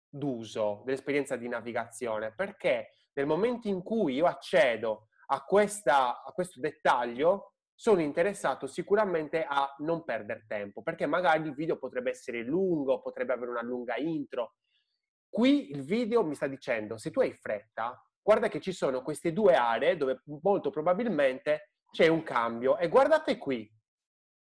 d'uso, 0.08 0.82
dell'esperienza 0.84 1.34
di 1.34 1.48
navigazione, 1.48 2.32
perché 2.32 2.90
nel 3.14 3.26
momento 3.26 3.66
in 3.66 3.82
cui 3.82 4.14
io 4.14 4.26
accedo 4.26 5.08
a, 5.26 5.42
questa, 5.44 6.22
a 6.22 6.30
questo 6.30 6.60
dettaglio, 6.60 7.54
sono 7.74 8.00
interessato 8.00 8.66
sicuramente 8.66 9.44
a 9.44 9.74
non 9.78 10.04
perdere 10.04 10.44
tempo, 10.48 10.82
perché 10.82 11.06
magari 11.06 11.46
il 11.46 11.54
video 11.54 11.78
potrebbe 11.78 12.10
essere 12.10 12.42
lungo, 12.42 13.00
potrebbe 13.00 13.32
avere 13.32 13.50
una 13.50 13.62
lunga 13.62 13.96
intro. 13.96 14.54
Qui 15.28 15.70
il 15.70 15.82
video 15.82 16.24
mi 16.24 16.34
sta 16.34 16.46
dicendo, 16.46 16.96
se 16.96 17.10
tu 17.10 17.20
hai 17.20 17.32
fretta, 17.34 18.00
guarda 18.20 18.48
che 18.48 18.60
ci 18.60 18.72
sono 18.72 19.02
queste 19.02 19.32
due 19.32 19.54
aree 19.54 19.96
dove 19.96 20.22
molto 20.42 20.70
probabilmente 20.70 21.72
c'è 21.90 22.08
un 22.08 22.22
cambio 22.22 22.78
e 22.78 22.88
guardate 22.88 23.38
qui, 23.38 23.70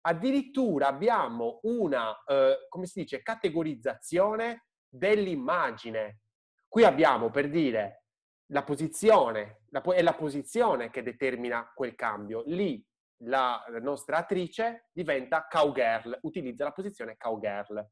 addirittura 0.06 0.88
abbiamo 0.88 1.60
una, 1.62 2.22
eh, 2.24 2.66
come 2.68 2.86
si 2.86 3.00
dice, 3.00 3.22
categorizzazione 3.22 4.66
dell'immagine. 4.88 6.20
Qui 6.68 6.84
abbiamo, 6.84 7.30
per 7.30 7.48
dire, 7.48 8.04
la 8.52 8.62
posizione, 8.64 9.62
la, 9.70 9.80
è 9.80 10.02
la 10.02 10.14
posizione 10.14 10.90
che 10.90 11.02
determina 11.02 11.72
quel 11.74 11.94
cambio. 11.94 12.42
Lì 12.46 12.84
la 13.24 13.64
nostra 13.80 14.18
attrice 14.18 14.88
diventa 14.92 15.46
cowgirl, 15.48 16.18
utilizza 16.22 16.64
la 16.64 16.72
posizione 16.72 17.16
cowgirl. 17.16 17.86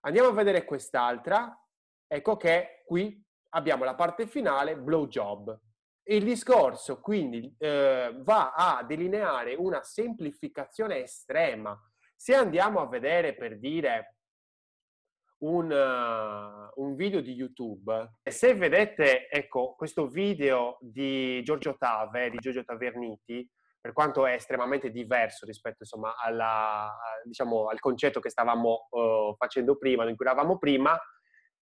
Andiamo 0.00 0.28
a 0.28 0.32
vedere 0.32 0.64
quest'altra. 0.64 1.54
Ecco 2.06 2.36
che 2.36 2.82
qui 2.86 3.22
abbiamo 3.50 3.84
la 3.84 3.94
parte 3.94 4.26
finale, 4.26 4.76
blowjob. 4.76 5.58
Il 6.04 6.24
discorso 6.24 7.00
quindi 7.00 7.54
eh, 7.58 8.12
va 8.22 8.52
a 8.54 8.82
delineare 8.84 9.54
una 9.54 9.82
semplificazione 9.82 11.02
estrema. 11.02 11.78
Se 12.16 12.34
andiamo 12.34 12.80
a 12.80 12.88
vedere 12.88 13.34
per 13.34 13.58
dire 13.58 14.16
un, 15.40 15.70
uh, 15.70 16.82
un, 16.82 16.94
video 16.94 17.20
di 17.20 17.32
YouTube. 17.32 18.18
Se 18.22 18.54
vedete, 18.54 19.28
ecco, 19.28 19.74
questo 19.76 20.08
video 20.08 20.76
di 20.80 21.42
Giorgio 21.42 21.76
Tave, 21.78 22.30
di 22.30 22.38
Giorgio 22.38 22.64
Taverniti, 22.64 23.48
per 23.80 23.92
quanto 23.92 24.26
è 24.26 24.34
estremamente 24.34 24.90
diverso 24.90 25.46
rispetto 25.46 25.78
insomma, 25.80 26.16
alla, 26.16 26.94
diciamo, 27.24 27.68
al 27.68 27.80
concetto 27.80 28.20
che 28.20 28.28
stavamo 28.28 28.88
uh, 28.90 29.34
facendo 29.36 29.78
prima, 29.78 30.06
in 30.08 30.16
cui 30.16 30.26
eravamo 30.26 30.58
prima, 30.58 30.98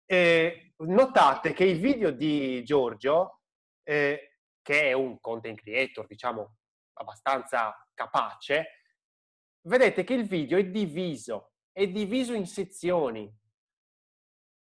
eh, 0.06 0.74
notate 0.76 1.52
che 1.52 1.64
il 1.64 1.80
video 1.80 2.10
di 2.10 2.62
Giorgio, 2.62 3.40
eh, 3.84 4.38
che 4.60 4.82
è 4.82 4.92
un 4.92 5.20
content 5.20 5.60
creator, 5.60 6.06
diciamo, 6.06 6.56
abbastanza 6.94 7.74
capace, 7.94 8.66
vedete 9.62 10.04
che 10.04 10.14
il 10.14 10.26
video 10.26 10.58
è 10.58 10.64
diviso, 10.64 11.52
è 11.70 11.86
diviso 11.86 12.34
in 12.34 12.46
sezioni. 12.46 13.32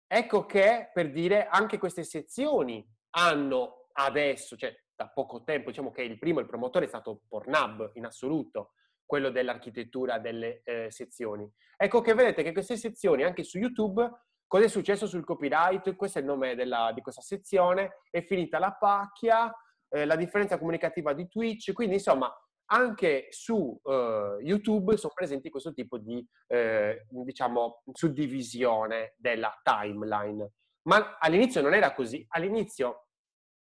Ecco 0.06 0.46
che, 0.46 0.90
per 0.92 1.10
dire, 1.10 1.46
anche 1.46 1.78
queste 1.78 2.04
sezioni 2.04 2.86
hanno 3.16 3.88
adesso, 3.92 4.56
cioè 4.56 4.74
da 4.94 5.08
poco 5.08 5.42
tempo, 5.42 5.70
diciamo 5.70 5.90
che 5.90 6.02
il 6.02 6.18
primo, 6.18 6.40
il 6.40 6.46
promotore 6.46 6.84
è 6.84 6.88
stato 6.88 7.22
Pornhub 7.26 7.92
in 7.94 8.04
assoluto, 8.04 8.74
quello 9.04 9.30
dell'architettura 9.30 10.18
delle 10.18 10.62
eh, 10.64 10.90
sezioni. 10.90 11.50
Ecco 11.76 12.00
che 12.00 12.14
vedete 12.14 12.42
che 12.42 12.52
queste 12.52 12.76
sezioni 12.76 13.22
anche 13.22 13.42
su 13.42 13.58
YouTube, 13.58 14.08
cosa 14.54 14.66
è 14.66 14.68
successo 14.68 15.08
sul 15.08 15.24
copyright? 15.24 15.96
Questo 15.96 16.18
è 16.18 16.20
il 16.20 16.28
nome 16.28 16.54
della, 16.54 16.92
di 16.94 17.00
questa 17.00 17.20
sezione, 17.20 18.02
è 18.08 18.22
finita 18.22 18.60
la 18.60 18.70
pacchia, 18.70 19.52
eh, 19.88 20.04
la 20.04 20.14
differenza 20.14 20.58
comunicativa 20.58 21.12
di 21.12 21.26
Twitch, 21.26 21.72
quindi 21.72 21.94
insomma 21.94 22.32
anche 22.66 23.26
su 23.30 23.76
uh, 23.82 24.38
YouTube 24.38 24.96
sono 24.96 25.12
presenti 25.12 25.50
questo 25.50 25.72
tipo 25.72 25.98
di, 25.98 26.24
eh, 26.46 27.04
diciamo, 27.08 27.82
suddivisione 27.92 29.14
della 29.16 29.52
timeline. 29.60 30.48
Ma 30.82 31.18
all'inizio 31.18 31.60
non 31.60 31.74
era 31.74 31.92
così. 31.92 32.24
All'inizio 32.28 33.08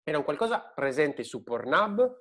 era 0.04 0.18
un 0.18 0.24
qualcosa 0.24 0.60
presente 0.72 1.24
su 1.24 1.42
Pornhub, 1.42 2.16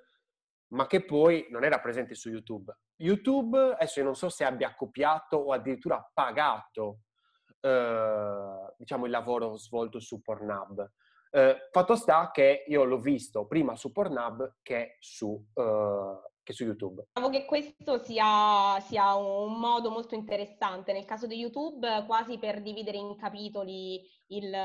ma 0.73 0.87
che 0.87 1.05
poi 1.05 1.45
non 1.51 1.63
era 1.63 1.79
presente 1.79 2.15
su 2.15 2.29
YouTube. 2.29 2.75
YouTube, 2.95 3.59
adesso 3.59 3.99
io 3.99 4.05
non 4.05 4.15
so 4.15 4.29
se 4.29 4.43
abbia 4.43 4.73
copiato 4.73 5.37
o 5.37 5.53
addirittura 5.53 6.03
pagato, 6.11 7.01
eh, 7.65 8.73
diciamo, 8.77 9.05
il 9.05 9.11
lavoro 9.11 9.57
svolto 9.57 9.99
su 9.99 10.21
Pornhub. 10.21 10.87
Eh, 11.31 11.67
fatto 11.71 11.95
sta 11.95 12.29
che 12.31 12.63
io 12.67 12.83
l'ho 12.83 12.99
visto 12.99 13.45
prima 13.45 13.75
su 13.75 13.91
Pornhub 13.91 14.57
che 14.61 14.97
su, 14.99 15.43
eh, 15.53 16.31
che 16.43 16.53
su 16.53 16.63
YouTube. 16.63 17.07
Trovo 17.11 17.29
che 17.29 17.45
questo 17.45 17.97
sia, 17.97 18.79
sia, 18.81 19.15
un 19.15 19.59
modo 19.59 19.89
molto 19.89 20.13
interessante, 20.13 20.93
nel 20.93 21.05
caso 21.05 21.25
di 21.25 21.37
YouTube 21.37 22.05
quasi 22.05 22.37
per 22.37 22.61
dividere 22.61 22.97
in 22.97 23.15
capitoli 23.17 24.07
il, 24.27 24.55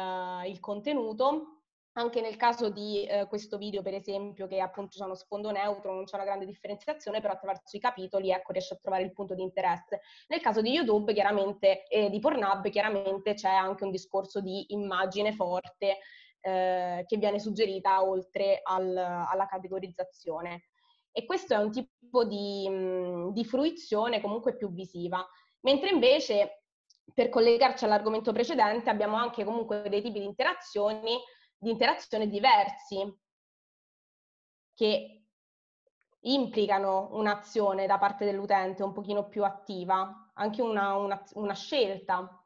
il 0.46 0.60
contenuto, 0.60 1.59
anche 1.92 2.20
nel 2.20 2.36
caso 2.36 2.70
di 2.70 3.04
eh, 3.04 3.26
questo 3.26 3.58
video, 3.58 3.82
per 3.82 3.94
esempio, 3.94 4.46
che 4.46 4.60
appunto 4.60 4.96
sono 4.96 5.14
sfondo 5.14 5.50
neutro, 5.50 5.92
non 5.92 6.04
c'è 6.04 6.14
una 6.14 6.24
grande 6.24 6.46
differenziazione, 6.46 7.20
però 7.20 7.32
attraverso 7.32 7.76
i 7.76 7.80
capitoli, 7.80 8.30
ecco, 8.30 8.52
riesce 8.52 8.74
a 8.74 8.78
trovare 8.80 9.02
il 9.02 9.12
punto 9.12 9.34
di 9.34 9.42
interesse. 9.42 10.00
Nel 10.28 10.40
caso 10.40 10.60
di 10.60 10.70
YouTube, 10.70 11.12
chiaramente, 11.12 11.86
e 11.88 12.04
eh, 12.04 12.10
di 12.10 12.20
Pornhub, 12.20 12.68
chiaramente 12.68 13.34
c'è 13.34 13.50
anche 13.50 13.84
un 13.84 13.90
discorso 13.90 14.40
di 14.40 14.66
immagine 14.68 15.32
forte 15.32 15.98
eh, 16.40 17.04
che 17.06 17.16
viene 17.16 17.40
suggerita 17.40 18.04
oltre 18.04 18.60
al, 18.62 18.96
alla 18.96 19.46
categorizzazione. 19.46 20.66
E 21.12 21.24
questo 21.24 21.54
è 21.54 21.56
un 21.56 21.72
tipo 21.72 22.24
di, 22.24 22.68
mh, 22.68 23.32
di 23.32 23.44
fruizione 23.44 24.20
comunque 24.20 24.54
più 24.54 24.72
visiva. 24.72 25.26
Mentre 25.62 25.90
invece, 25.90 26.62
per 27.12 27.28
collegarci 27.28 27.84
all'argomento 27.84 28.32
precedente, 28.32 28.90
abbiamo 28.90 29.16
anche 29.16 29.44
comunque 29.44 29.88
dei 29.88 30.00
tipi 30.00 30.20
di 30.20 30.24
interazioni, 30.24 31.18
di 31.60 31.70
interazione 31.70 32.26
diversi 32.26 32.98
che 34.74 35.24
implicano 36.22 37.10
un'azione 37.12 37.86
da 37.86 37.98
parte 37.98 38.24
dell'utente 38.24 38.82
un 38.82 38.92
pochino 38.92 39.28
più 39.28 39.44
attiva, 39.44 40.32
anche 40.34 40.62
una, 40.62 40.94
una, 40.94 41.22
una 41.34 41.54
scelta 41.54 42.40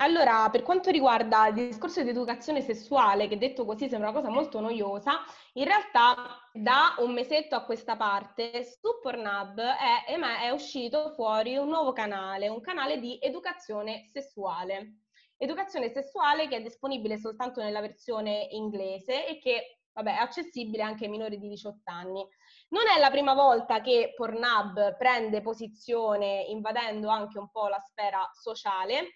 allora, 0.00 0.48
per 0.50 0.62
quanto 0.62 0.90
riguarda 0.90 1.48
il 1.48 1.54
discorso 1.54 2.02
di 2.04 2.10
educazione 2.10 2.60
sessuale, 2.60 3.26
che 3.26 3.36
detto 3.36 3.64
così 3.64 3.88
sembra 3.88 4.10
una 4.10 4.20
cosa 4.20 4.32
molto 4.32 4.60
noiosa, 4.60 5.24
in 5.54 5.64
realtà 5.64 6.14
da 6.52 6.94
un 6.98 7.12
mesetto 7.12 7.56
a 7.56 7.64
questa 7.64 7.96
parte 7.96 8.62
su 8.64 9.00
Pornhub 9.02 9.58
è, 9.58 10.16
è 10.40 10.50
uscito 10.50 11.10
fuori 11.14 11.56
un 11.56 11.66
nuovo 11.66 11.92
canale, 11.92 12.48
un 12.48 12.60
canale 12.60 13.00
di 13.00 13.18
educazione 13.20 14.04
sessuale. 14.06 14.98
Educazione 15.38 15.88
sessuale 15.88 16.48
che 16.48 16.56
è 16.56 16.62
disponibile 16.62 17.18
soltanto 17.18 17.62
nella 17.62 17.80
versione 17.80 18.48
inglese 18.50 19.26
e 19.26 19.38
che 19.38 19.78
vabbè, 19.92 20.16
è 20.16 20.20
accessibile 20.20 20.82
anche 20.82 21.04
ai 21.04 21.10
minori 21.10 21.38
di 21.38 21.48
18 21.48 21.90
anni. 21.90 22.26
Non 22.68 22.82
è 22.94 22.98
la 23.00 23.10
prima 23.10 23.34
volta 23.34 23.80
che 23.80 24.12
Pornhub 24.14 24.96
prende 24.96 25.40
posizione 25.40 26.44
invadendo 26.48 27.08
anche 27.08 27.38
un 27.38 27.48
po' 27.50 27.68
la 27.68 27.78
sfera 27.78 28.28
sociale 28.34 29.14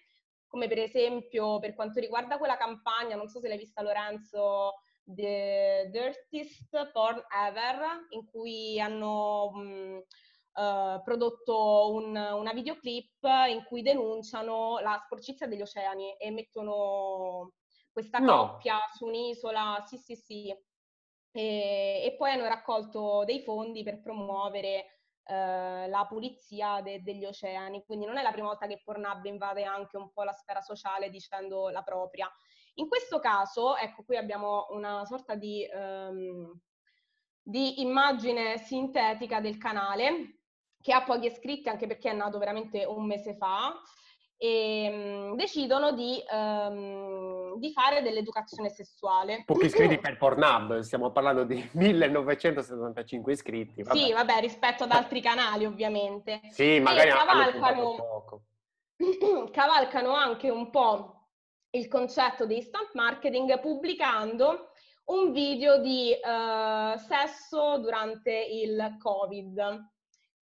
come 0.53 0.67
per 0.67 0.77
esempio 0.77 1.57
per 1.57 1.73
quanto 1.73 1.99
riguarda 1.99 2.37
quella 2.37 2.57
campagna, 2.57 3.15
non 3.15 3.27
so 3.27 3.39
se 3.39 3.47
l'hai 3.47 3.57
vista 3.57 3.81
Lorenzo, 3.81 4.73
The 5.03 5.89
Dirtiest 5.91 6.91
Porn 6.91 7.23
Ever, 7.27 8.05
in 8.09 8.23
cui 8.27 8.79
hanno 8.79 9.49
mh, 9.51 10.01
uh, 10.53 11.01
prodotto 11.03 11.91
un, 11.93 12.15
una 12.15 12.53
videoclip 12.53 13.23
in 13.49 13.63
cui 13.65 13.81
denunciano 13.81 14.79
la 14.79 14.99
sporcizia 15.03 15.47
degli 15.47 15.61
oceani 15.61 16.15
e 16.17 16.31
mettono 16.31 17.53
questa 17.91 18.19
no. 18.19 18.49
coppia 18.49 18.79
su 18.91 19.05
un'isola, 19.05 19.83
sì 19.85 19.97
sì 19.97 20.15
sì, 20.15 20.47
e, 21.31 22.01
e 22.05 22.15
poi 22.17 22.31
hanno 22.31 22.47
raccolto 22.47 23.23
dei 23.25 23.41
fondi 23.41 23.83
per 23.83 24.01
promuovere 24.01 24.99
eh, 25.25 25.87
la 25.87 26.05
pulizia 26.07 26.81
de- 26.81 27.01
degli 27.01 27.25
oceani, 27.25 27.83
quindi 27.85 28.05
non 28.05 28.17
è 28.17 28.21
la 28.21 28.31
prima 28.31 28.47
volta 28.47 28.67
che 28.67 28.81
Pornhub 28.83 29.23
invade 29.25 29.63
anche 29.63 29.97
un 29.97 30.11
po' 30.11 30.23
la 30.23 30.33
sfera 30.33 30.61
sociale 30.61 31.09
dicendo 31.09 31.69
la 31.69 31.81
propria. 31.81 32.29
In 32.75 32.87
questo 32.87 33.19
caso, 33.19 33.75
ecco 33.77 34.03
qui 34.03 34.17
abbiamo 34.17 34.65
una 34.69 35.05
sorta 35.05 35.35
di, 35.35 35.65
um, 35.71 36.59
di 37.41 37.81
immagine 37.81 38.57
sintetica 38.57 39.39
del 39.39 39.57
canale 39.57 40.42
che 40.83 40.91
ha 40.91 41.01
pochi 41.01 41.27
iscritti 41.27 41.69
anche 41.69 41.87
perché 41.87 42.11
è 42.11 42.13
nato 42.13 42.37
veramente 42.37 42.83
un 42.83 43.05
mese 43.05 43.35
fa 43.35 43.73
e 44.37 44.89
um, 44.91 45.35
decidono 45.37 45.93
di, 45.93 46.21
um, 46.29 47.57
di, 47.57 47.71
fare 47.71 48.01
dell'educazione 48.01 48.69
sessuale. 48.69 49.43
Pochi 49.45 49.67
iscritti 49.67 49.97
per 49.97 50.17
Pornhub, 50.17 50.79
stiamo 50.79 51.11
parlando 51.11 51.45
di 51.45 51.65
1975 51.71 53.31
iscritti. 53.31 53.83
Vabbè. 53.83 53.97
Sì, 53.97 54.11
vabbè, 54.11 54.41
rispetto 54.41 54.83
ad 54.83 54.91
altri 54.91 55.21
canali 55.21 55.63
ovviamente. 55.63 56.41
Sì, 56.49 56.81
magari 56.81 57.09
e 57.09 57.13
cavalcano, 57.13 58.41
cavalcano 59.51 60.13
anche 60.13 60.49
un 60.49 60.69
po' 60.69 61.29
il 61.69 61.87
concetto 61.87 62.45
di 62.45 62.57
instant 62.57 62.89
marketing 62.95 63.61
pubblicando 63.61 64.71
un 65.05 65.31
video 65.31 65.79
di 65.79 66.11
uh, 66.11 66.97
sesso 66.97 67.77
durante 67.77 68.31
il 68.33 68.97
Covid. 68.99 69.91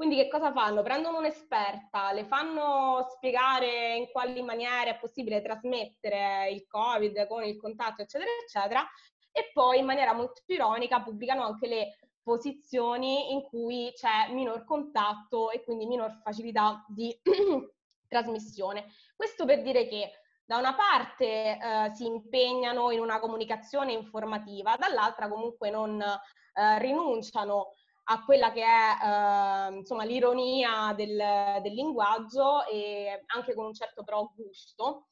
Quindi 0.01 0.17
che 0.17 0.29
cosa 0.29 0.51
fanno? 0.51 0.81
Prendono 0.81 1.19
un'esperta, 1.19 2.11
le 2.11 2.25
fanno 2.25 3.05
spiegare 3.07 3.95
in 3.97 4.09
quali 4.09 4.41
maniere 4.41 4.89
è 4.89 4.97
possibile 4.97 5.43
trasmettere 5.43 6.49
il 6.49 6.65
Covid 6.65 7.27
con 7.27 7.43
il 7.43 7.55
contatto, 7.55 8.01
eccetera, 8.01 8.31
eccetera, 8.41 8.83
e 9.31 9.51
poi 9.53 9.77
in 9.77 9.85
maniera 9.85 10.13
molto 10.13 10.41
ironica 10.47 11.03
pubblicano 11.03 11.43
anche 11.43 11.67
le 11.67 11.99
posizioni 12.23 13.31
in 13.31 13.43
cui 13.43 13.91
c'è 13.93 14.33
minor 14.33 14.65
contatto 14.65 15.51
e 15.51 15.63
quindi 15.63 15.85
minor 15.85 16.19
facilità 16.23 16.83
di 16.87 17.15
trasmissione. 18.09 18.87
Questo 19.15 19.45
per 19.45 19.61
dire 19.61 19.87
che 19.87 20.13
da 20.43 20.57
una 20.57 20.73
parte 20.73 21.59
eh, 21.59 21.91
si 21.93 22.07
impegnano 22.07 22.89
in 22.89 23.01
una 23.01 23.19
comunicazione 23.19 23.91
informativa, 23.91 24.75
dall'altra 24.77 25.29
comunque 25.29 25.69
non 25.69 26.01
eh, 26.01 26.79
rinunciano 26.79 27.75
a 28.03 28.23
quella 28.25 28.51
che 28.51 28.63
è 28.63 29.69
eh, 29.71 29.75
insomma, 29.75 30.03
l'ironia 30.03 30.93
del, 30.95 31.17
del, 31.61 31.73
linguaggio 31.73 32.65
e 32.65 33.23
anche 33.27 33.53
con 33.53 33.65
un 33.65 33.73
certo 33.73 34.03
però 34.03 34.29
gusto. 34.35 35.07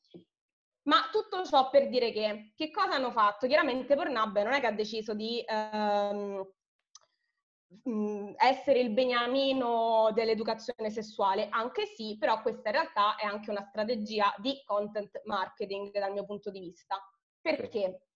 Ma 0.83 1.07
tutto 1.11 1.43
ciò 1.45 1.69
per 1.69 1.89
dire 1.89 2.11
che, 2.11 2.53
che 2.55 2.71
cosa 2.71 2.95
hanno 2.95 3.11
fatto? 3.11 3.47
Chiaramente 3.47 3.95
Pornhub 3.95 4.41
non 4.41 4.53
è 4.53 4.59
che 4.59 4.67
ha 4.67 4.71
deciso 4.71 5.13
di, 5.13 5.43
ehm, 5.45 6.47
essere 8.37 8.79
il 8.79 8.91
beniamino 8.91 10.09
dell'educazione 10.13 10.89
sessuale, 10.89 11.47
anche 11.49 11.85
sì, 11.85 12.17
però 12.17 12.41
questa 12.41 12.69
in 12.69 12.75
realtà 12.75 13.15
è 13.15 13.25
anche 13.25 13.51
una 13.51 13.61
strategia 13.61 14.33
di 14.37 14.61
content 14.65 15.21
marketing 15.25 15.91
dal 15.91 16.11
mio 16.11 16.25
punto 16.25 16.49
di 16.49 16.59
vista. 16.59 16.97
Perché? 17.39 18.08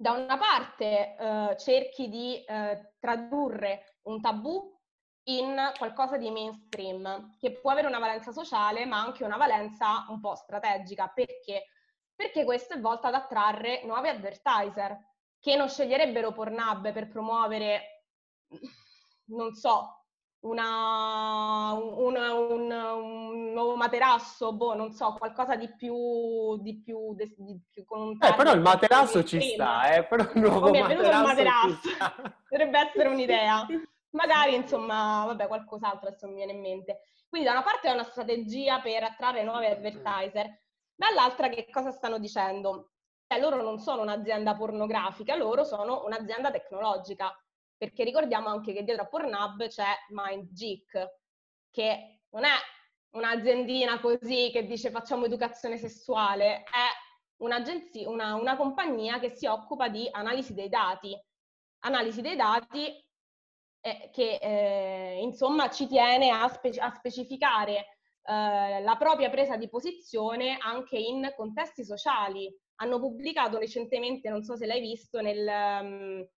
Da 0.00 0.12
una 0.12 0.38
parte 0.38 1.16
eh, 1.16 1.56
cerchi 1.58 2.08
di 2.08 2.44
eh, 2.44 2.94
tradurre 3.00 3.98
un 4.02 4.20
tabù 4.20 4.72
in 5.24 5.72
qualcosa 5.76 6.16
di 6.16 6.30
mainstream, 6.30 7.36
che 7.36 7.58
può 7.58 7.72
avere 7.72 7.88
una 7.88 7.98
valenza 7.98 8.30
sociale, 8.30 8.86
ma 8.86 9.00
anche 9.00 9.24
una 9.24 9.36
valenza 9.36 10.06
un 10.08 10.20
po' 10.20 10.36
strategica. 10.36 11.08
Perché? 11.08 11.64
Perché 12.14 12.44
questo 12.44 12.74
è 12.74 12.80
volto 12.80 13.08
ad 13.08 13.14
attrarre 13.14 13.84
nuovi 13.86 14.08
advertiser 14.08 14.96
che 15.40 15.56
non 15.56 15.68
sceglierebbero 15.68 16.30
Pornhub 16.30 16.92
per 16.92 17.08
promuovere, 17.08 18.04
non 19.30 19.52
so, 19.52 20.06
una, 20.40 21.72
una, 21.72 22.32
un, 22.34 22.70
un, 22.70 23.52
nuovo 23.52 23.74
materasso, 23.74 24.52
boh, 24.54 24.74
non 24.74 24.92
so, 24.92 25.14
qualcosa 25.18 25.56
di 25.56 25.68
più, 25.74 26.56
di 26.58 26.80
più, 26.80 27.14
di, 27.14 27.34
di 27.36 27.60
più 27.70 27.84
con 27.84 28.00
un 28.00 28.18
eh, 28.20 28.34
però 28.34 28.52
il 28.52 28.60
materasso 28.60 29.24
ci 29.24 29.40
sta, 29.40 29.94
eh, 29.94 30.04
però 30.04 30.22
il 30.22 30.40
nuovo 30.40 30.68
okay, 30.68 30.82
materasso, 30.82 31.26
materasso. 31.26 31.80
potrebbe 32.48 32.78
essere 32.86 33.08
un'idea. 33.08 33.66
Magari, 34.10 34.54
insomma, 34.54 35.24
vabbè, 35.26 35.48
qualcos'altro 35.48 36.08
adesso 36.08 36.28
mi 36.28 36.34
viene 36.34 36.52
in 36.52 36.60
mente. 36.60 37.00
Quindi 37.28 37.46
da 37.46 37.54
una 37.54 37.62
parte 37.62 37.88
è 37.88 37.92
una 37.92 38.04
strategia 38.04 38.80
per 38.80 39.02
attrarre 39.02 39.42
nuovi 39.42 39.66
advertiser, 39.66 40.60
dall'altra 40.94 41.48
che 41.48 41.68
cosa 41.70 41.90
stanno 41.90 42.18
dicendo? 42.18 42.92
Cioè, 43.26 43.38
loro 43.40 43.60
non 43.60 43.78
sono 43.78 44.02
un'azienda 44.02 44.54
pornografica, 44.56 45.36
loro 45.36 45.64
sono 45.64 46.04
un'azienda 46.06 46.50
tecnologica, 46.50 47.30
perché 47.78 48.02
ricordiamo 48.02 48.48
anche 48.48 48.72
che 48.72 48.82
dietro 48.82 49.04
a 49.04 49.06
Pornhub 49.06 49.68
c'è 49.68 49.94
MindGeek, 50.10 51.06
che 51.70 52.20
non 52.30 52.44
è 52.44 52.54
un'aziendina 53.10 54.00
così 54.00 54.50
che 54.52 54.66
dice 54.66 54.90
facciamo 54.90 55.24
educazione 55.24 55.78
sessuale, 55.78 56.64
è 56.64 56.88
una, 57.38 58.34
una 58.34 58.56
compagnia 58.56 59.20
che 59.20 59.30
si 59.30 59.46
occupa 59.46 59.88
di 59.88 60.08
analisi 60.10 60.54
dei 60.54 60.68
dati. 60.68 61.16
Analisi 61.80 62.20
dei 62.20 62.34
dati 62.34 62.86
eh, 63.80 64.10
che 64.12 64.38
eh, 64.42 65.20
insomma 65.22 65.70
ci 65.70 65.86
tiene 65.86 66.30
a, 66.30 66.48
spe- 66.48 66.80
a 66.80 66.92
specificare 66.92 67.98
eh, 68.24 68.80
la 68.82 68.96
propria 68.98 69.30
presa 69.30 69.56
di 69.56 69.68
posizione 69.68 70.58
anche 70.60 70.98
in 70.98 71.32
contesti 71.36 71.84
sociali. 71.84 72.52
Hanno 72.80 72.98
pubblicato 72.98 73.58
recentemente, 73.58 74.28
non 74.28 74.42
so 74.42 74.56
se 74.56 74.66
l'hai 74.66 74.80
visto, 74.80 75.20
nel, 75.20 75.46
um, 75.80 76.28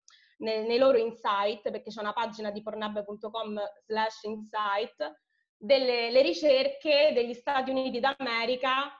nel, 0.41 0.65
nei 0.65 0.77
loro 0.77 0.97
insight, 0.97 1.69
perché 1.71 1.89
c'è 1.89 2.01
una 2.01 2.13
pagina 2.13 2.51
di 2.51 2.61
pornhub.com 2.61 3.59
slash 3.85 4.23
insight, 4.23 5.19
delle 5.57 6.21
ricerche 6.21 7.11
degli 7.13 7.33
Stati 7.33 7.69
Uniti 7.69 7.99
d'America 7.99 8.95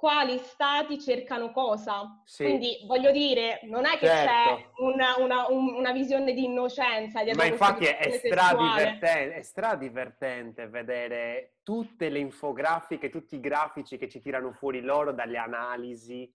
quali 0.00 0.38
stati 0.38 0.98
cercano 0.98 1.52
cosa. 1.52 2.22
Sì. 2.24 2.44
Quindi 2.44 2.82
voglio 2.86 3.10
dire, 3.10 3.60
non 3.64 3.84
è 3.84 3.98
che 3.98 4.06
certo. 4.06 4.30
c'è 4.32 4.70
una, 4.78 5.16
una, 5.18 5.46
una, 5.50 5.92
visione 5.92 6.32
di 6.32 6.44
innocenza. 6.44 7.22
Ma 7.34 7.44
infatti 7.44 7.84
è 7.84 8.10
stradivertente, 8.10 9.34
è 9.34 9.42
stradivertente 9.42 10.68
vedere 10.68 11.56
tutte 11.62 12.08
le 12.08 12.18
infografiche, 12.18 13.10
tutti 13.10 13.34
i 13.34 13.40
grafici 13.40 13.98
che 13.98 14.08
ci 14.08 14.22
tirano 14.22 14.52
fuori 14.52 14.80
loro 14.80 15.12
dalle 15.12 15.36
analisi 15.36 16.32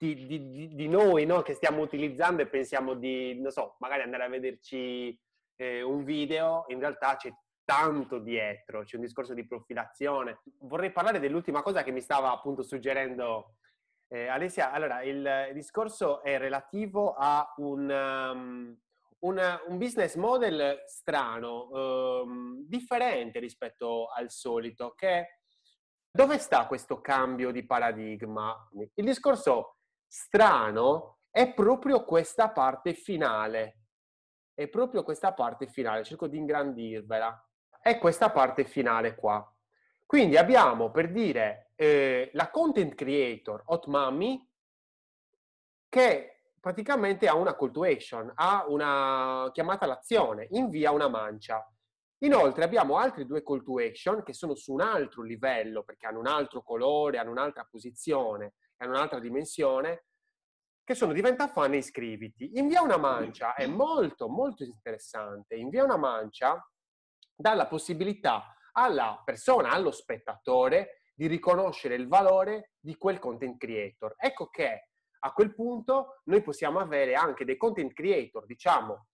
di, 0.00 0.26
di, 0.26 0.74
di 0.74 0.88
noi 0.88 1.26
no? 1.26 1.42
che 1.42 1.52
stiamo 1.52 1.82
utilizzando 1.82 2.40
e 2.40 2.46
pensiamo 2.46 2.94
di, 2.94 3.38
non 3.38 3.50
so, 3.50 3.76
magari 3.80 4.00
andare 4.00 4.24
a 4.24 4.28
vederci 4.28 5.18
eh, 5.56 5.82
un 5.82 6.04
video, 6.04 6.64
in 6.68 6.78
realtà 6.78 7.16
c'è 7.16 7.30
tanto 7.62 8.18
dietro, 8.18 8.82
c'è 8.82 8.96
un 8.96 9.02
discorso 9.02 9.34
di 9.34 9.46
profilazione. 9.46 10.40
Vorrei 10.60 10.90
parlare 10.90 11.20
dell'ultima 11.20 11.60
cosa 11.60 11.82
che 11.82 11.90
mi 11.90 12.00
stava 12.00 12.32
appunto 12.32 12.62
suggerendo 12.62 13.56
eh, 14.08 14.26
Alessia. 14.26 14.72
Allora, 14.72 15.02
il 15.02 15.50
discorso 15.52 16.22
è 16.22 16.38
relativo 16.38 17.12
a 17.12 17.52
un, 17.58 17.90
um, 17.90 18.78
un, 19.18 19.60
un 19.68 19.78
business 19.78 20.14
model 20.14 20.82
strano, 20.86 21.68
um, 22.22 22.64
differente 22.66 23.38
rispetto 23.38 24.08
al 24.08 24.30
solito, 24.30 24.94
che 24.96 25.40
dove 26.10 26.38
sta 26.38 26.66
questo 26.66 27.02
cambio 27.02 27.52
di 27.52 27.64
paradigma? 27.66 28.68
Il 28.94 29.04
discorso 29.04 29.79
strano 30.10 31.18
è 31.30 31.54
proprio 31.54 32.04
questa 32.04 32.50
parte 32.50 32.94
finale. 32.94 33.76
È 34.52 34.66
proprio 34.68 35.04
questa 35.04 35.32
parte 35.32 35.68
finale, 35.68 36.02
cerco 36.04 36.26
di 36.26 36.36
ingrandirvela 36.36 37.50
è 37.80 37.98
questa 37.98 38.30
parte 38.30 38.64
finale 38.64 39.14
qua. 39.14 39.44
Quindi 40.04 40.36
abbiamo 40.36 40.90
per 40.90 41.10
dire 41.10 41.72
eh, 41.76 42.30
la 42.34 42.50
content 42.50 42.94
creator 42.94 43.62
Hot 43.66 43.86
Mommy 43.86 44.46
che 45.88 46.42
praticamente 46.60 47.26
ha 47.26 47.34
una 47.34 47.56
call 47.56 47.70
to 47.70 47.84
action, 47.84 48.30
ha 48.34 48.66
una 48.68 49.48
chiamata 49.52 49.84
all'azione, 49.84 50.48
invia 50.50 50.90
una 50.90 51.08
mancia. 51.08 51.66
Inoltre 52.22 52.64
abbiamo 52.64 52.98
altri 52.98 53.24
due 53.24 53.42
call 53.42 53.62
to 53.62 53.78
action 53.78 54.22
che 54.22 54.34
sono 54.34 54.54
su 54.54 54.72
un 54.72 54.82
altro 54.82 55.22
livello 55.22 55.84
perché 55.84 56.06
hanno 56.06 56.18
un 56.18 56.26
altro 56.26 56.62
colore, 56.62 57.18
hanno 57.18 57.30
un'altra 57.30 57.66
posizione, 57.70 58.54
hanno 58.84 58.92
un'altra 58.92 59.18
dimensione, 59.18 60.04
che 60.84 60.94
sono 60.94 61.12
diventa 61.12 61.48
fan 61.48 61.74
e 61.74 61.78
iscriviti. 61.78 62.58
Invia 62.58 62.82
una 62.82 62.96
mancia 62.96 63.54
è 63.54 63.66
molto 63.66 64.28
molto 64.28 64.64
interessante. 64.64 65.54
Invia 65.54 65.84
una 65.84 65.96
mancia 65.96 66.60
dà 67.34 67.54
la 67.54 67.66
possibilità 67.66 68.54
alla 68.72 69.20
persona, 69.24 69.70
allo 69.70 69.90
spettatore, 69.90 71.02
di 71.14 71.26
riconoscere 71.26 71.94
il 71.94 72.08
valore 72.08 72.72
di 72.80 72.96
quel 72.96 73.18
content 73.18 73.58
creator. 73.58 74.14
Ecco 74.16 74.48
che 74.48 74.88
a 75.20 75.32
quel 75.32 75.54
punto 75.54 76.22
noi 76.24 76.42
possiamo 76.42 76.78
avere 76.78 77.14
anche 77.14 77.44
dei 77.44 77.56
content 77.56 77.92
creator, 77.92 78.46
diciamo, 78.46 79.08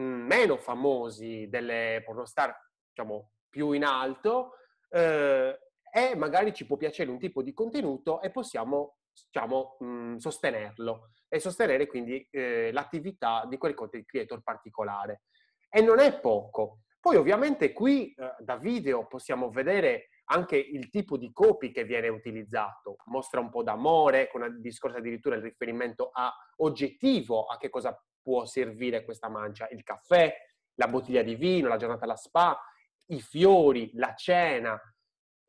mm, 0.00 0.26
meno 0.26 0.56
famosi 0.56 1.48
delle 1.48 2.02
pornostar, 2.04 2.56
diciamo, 2.88 3.32
più 3.48 3.72
in 3.72 3.84
alto, 3.84 4.52
eh, 4.88 5.58
e 5.90 6.14
magari 6.14 6.54
ci 6.54 6.66
può 6.66 6.76
piacere 6.76 7.10
un 7.10 7.18
tipo 7.18 7.42
di 7.42 7.52
contenuto 7.52 8.20
e 8.20 8.30
possiamo, 8.30 8.98
diciamo, 9.26 9.76
mh, 9.80 9.86
mm, 9.86 10.16
sostenerlo 10.16 11.10
e 11.28 11.40
sostenere 11.40 11.86
quindi 11.86 12.26
eh, 12.30 12.70
l'attività 12.72 13.44
di 13.48 13.58
quel 13.58 13.74
content 13.74 14.04
creator 14.04 14.42
particolare. 14.42 15.22
E 15.68 15.80
non 15.82 15.98
è 15.98 16.18
poco, 16.18 16.80
poi 17.00 17.16
ovviamente 17.16 17.72
qui 17.72 18.12
eh, 18.12 18.34
da 18.38 18.56
video 18.56 19.06
possiamo 19.06 19.50
vedere 19.50 20.08
anche 20.30 20.56
il 20.56 20.90
tipo 20.90 21.16
di 21.16 21.32
copy 21.32 21.70
che 21.70 21.84
viene 21.84 22.08
utilizzato, 22.08 22.96
mostra 23.06 23.40
un 23.40 23.50
po' 23.50 23.62
d'amore, 23.62 24.28
con 24.28 24.42
il 24.42 24.60
discorso 24.60 24.98
addirittura 24.98 25.36
il 25.36 25.42
riferimento 25.42 26.10
a 26.12 26.32
oggettivo, 26.56 27.46
a 27.46 27.56
che 27.56 27.70
cosa 27.70 27.98
può 28.20 28.44
servire 28.44 29.04
questa 29.04 29.28
mancia, 29.28 29.68
il 29.70 29.82
caffè, 29.82 30.34
la 30.74 30.88
bottiglia 30.88 31.22
di 31.22 31.34
vino, 31.34 31.68
la 31.68 31.76
giornata 31.76 32.04
alla 32.04 32.16
spa, 32.16 32.58
i 33.06 33.20
fiori, 33.20 33.90
la 33.94 34.14
cena. 34.14 34.78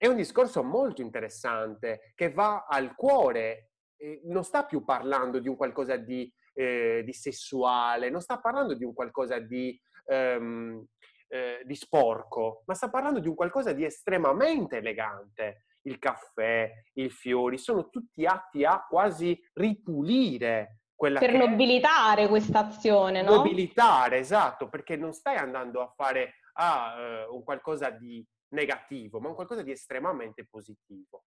È 0.01 0.07
un 0.07 0.15
discorso 0.15 0.63
molto 0.63 1.01
interessante 1.01 2.13
che 2.15 2.31
va 2.31 2.65
al 2.65 2.95
cuore, 2.95 3.71
eh, 3.97 4.21
non 4.23 4.45
sta 4.45 4.63
più 4.63 4.85
parlando 4.85 5.39
di 5.39 5.49
un 5.49 5.57
qualcosa 5.57 5.97
di, 5.97 6.31
eh, 6.53 7.01
di 7.03 7.11
sessuale, 7.11 8.09
non 8.09 8.21
sta 8.21 8.39
parlando 8.39 8.75
di 8.75 8.85
un 8.85 8.93
qualcosa 8.93 9.39
di... 9.39 9.77
Um, 10.05 10.87
eh, 11.31 11.61
di 11.63 11.75
sporco, 11.75 12.63
ma 12.65 12.73
sta 12.73 12.89
parlando 12.89 13.19
di 13.19 13.27
un 13.27 13.35
qualcosa 13.35 13.71
di 13.71 13.85
estremamente 13.85 14.77
elegante. 14.77 15.65
Il 15.83 15.99
caffè, 15.99 16.71
i 16.93 17.09
fiori, 17.11 17.59
sono 17.59 17.89
tutti 17.89 18.25
atti 18.25 18.65
a 18.65 18.83
quasi 18.89 19.39
ripulire 19.53 20.79
quella 20.95 21.19
per 21.19 21.33
nobilitare 21.33 22.27
questa 22.27 22.65
azione, 22.65 23.21
no? 23.21 23.35
Nobilitare, 23.35 24.17
esatto, 24.17 24.69
perché 24.69 24.97
non 24.97 25.13
stai 25.13 25.37
andando 25.37 25.81
a 25.81 25.93
fare 25.95 26.38
ah, 26.59 27.25
uh, 27.27 27.35
un 27.35 27.43
qualcosa 27.43 27.89
di 27.89 28.25
negativo, 28.49 29.19
ma 29.19 29.29
un 29.29 29.35
qualcosa 29.35 29.63
di 29.63 29.71
estremamente 29.71 30.45
positivo. 30.45 31.25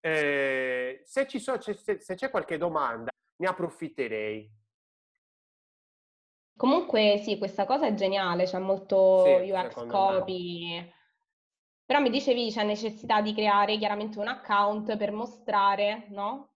Eh, 0.00 1.02
se, 1.04 1.28
so, 1.38 1.60
se, 1.60 2.00
se 2.00 2.14
c'è 2.14 2.30
qualche 2.30 2.58
domanda, 2.58 3.10
ne 3.36 3.48
approfitterei. 3.48 4.60
Comunque 6.56 7.18
sì, 7.22 7.38
questa 7.38 7.64
cosa 7.64 7.86
è 7.86 7.94
geniale, 7.94 8.44
c'è 8.44 8.58
molto 8.58 9.24
sì, 9.24 9.50
UX 9.50 9.86
copy. 9.86 10.92
Però 11.84 12.00
mi 12.00 12.10
dicevi 12.10 12.50
c'è 12.50 12.64
necessità 12.64 13.20
di 13.20 13.34
creare 13.34 13.76
chiaramente 13.76 14.18
un 14.18 14.28
account 14.28 14.96
per 14.96 15.12
mostrare, 15.12 16.06
no? 16.10 16.54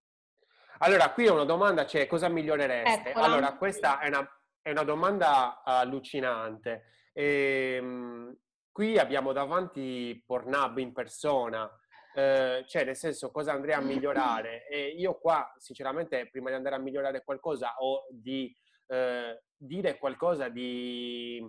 Allora, 0.78 1.10
qui 1.12 1.26
è 1.26 1.30
una 1.30 1.44
domanda, 1.44 1.86
cioè 1.86 2.06
cosa 2.06 2.28
migliorereste? 2.28 3.10
Eccola. 3.10 3.24
Allora, 3.24 3.56
questa 3.56 3.98
è 3.98 4.08
una, 4.08 4.28
è 4.60 4.70
una 4.70 4.84
domanda 4.84 5.62
allucinante. 5.62 6.84
E, 7.18 7.76
ehm, 7.78 8.36
qui 8.70 8.98
abbiamo 8.98 9.32
davanti 9.32 10.22
Pornhub 10.26 10.76
in 10.76 10.92
persona, 10.92 11.66
eh, 12.14 12.62
cioè 12.66 12.84
nel 12.84 12.94
senso 12.96 13.30
cosa 13.30 13.52
andrei 13.52 13.74
a 13.74 13.80
migliorare? 13.80 14.68
E 14.68 14.88
io 15.00 15.18
qua, 15.18 15.50
sinceramente, 15.56 16.28
prima 16.28 16.50
di 16.50 16.56
andare 16.56 16.74
a 16.74 16.78
migliorare 16.78 17.24
qualcosa 17.24 17.74
o 17.78 18.06
di 18.10 18.54
eh, 18.88 19.44
dire 19.56 19.96
qualcosa 19.96 20.50
di, 20.50 21.42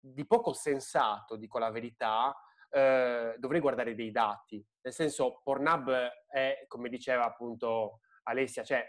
di 0.00 0.26
poco 0.26 0.52
sensato, 0.54 1.36
dico 1.36 1.60
la 1.60 1.70
verità, 1.70 2.34
eh, 2.68 3.36
dovrei 3.38 3.60
guardare 3.60 3.94
dei 3.94 4.10
dati. 4.10 4.64
Nel 4.82 4.92
senso, 4.92 5.40
Pornhub 5.44 5.88
è, 6.26 6.64
come 6.66 6.88
diceva 6.88 7.26
appunto 7.26 8.00
Alessia, 8.24 8.64
cioè 8.64 8.84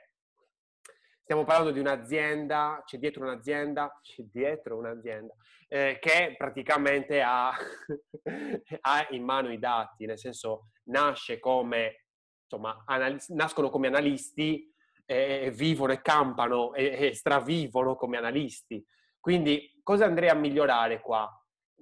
stiamo 1.32 1.48
parlando 1.48 1.72
di 1.72 1.80
un'azienda, 1.80 2.84
c'è 2.86 2.98
dietro 2.98 3.24
un'azienda, 3.24 3.98
c'è 4.02 4.24
dietro 4.30 4.76
un'azienda 4.76 5.34
eh, 5.70 5.98
che 6.02 6.36
praticamente 6.38 7.22
ha, 7.22 7.52
ha, 8.82 9.08
in 9.12 9.24
mano 9.24 9.50
i 9.50 9.58
dati, 9.58 10.06
nel 10.06 10.20
senso 10.20 10.72
nasce 10.90 11.40
come, 11.40 12.08
insomma, 12.44 12.84
analis- 12.86 13.30
nascono 13.30 13.70
come 13.70 13.88
analisti, 13.88 14.70
eh, 15.06 15.54
vivono 15.56 15.94
e 15.94 16.02
campano 16.02 16.74
e, 16.74 17.08
e 17.08 17.14
stravivono 17.14 17.96
come 17.96 18.18
analisti. 18.18 18.86
Quindi 19.18 19.80
cosa 19.84 20.04
andrei 20.04 20.28
a 20.28 20.36
migliorare 20.36 21.00
qua? 21.00 21.32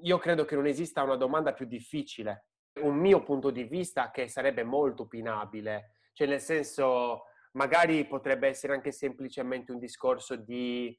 Io 0.03 0.19
credo 0.19 0.45
che 0.45 0.53
non 0.53 0.67
esista 0.67 1.01
una 1.01 1.15
domanda 1.15 1.53
più 1.53 1.65
difficile. 1.65 2.49
Un 2.81 2.97
mio 2.97 3.23
punto 3.23 3.49
di 3.49 3.63
vista 3.63 4.11
che 4.11 4.27
sarebbe 4.27 4.61
molto 4.61 5.03
opinabile, 5.03 5.95
cioè 6.13 6.27
nel 6.27 6.39
senso 6.39 7.23
magari 7.51 8.05
potrebbe 8.05 8.47
essere 8.47 8.73
anche 8.73 8.91
semplicemente 8.91 9.71
un 9.71 9.79
discorso 9.79 10.35
di, 10.35 10.97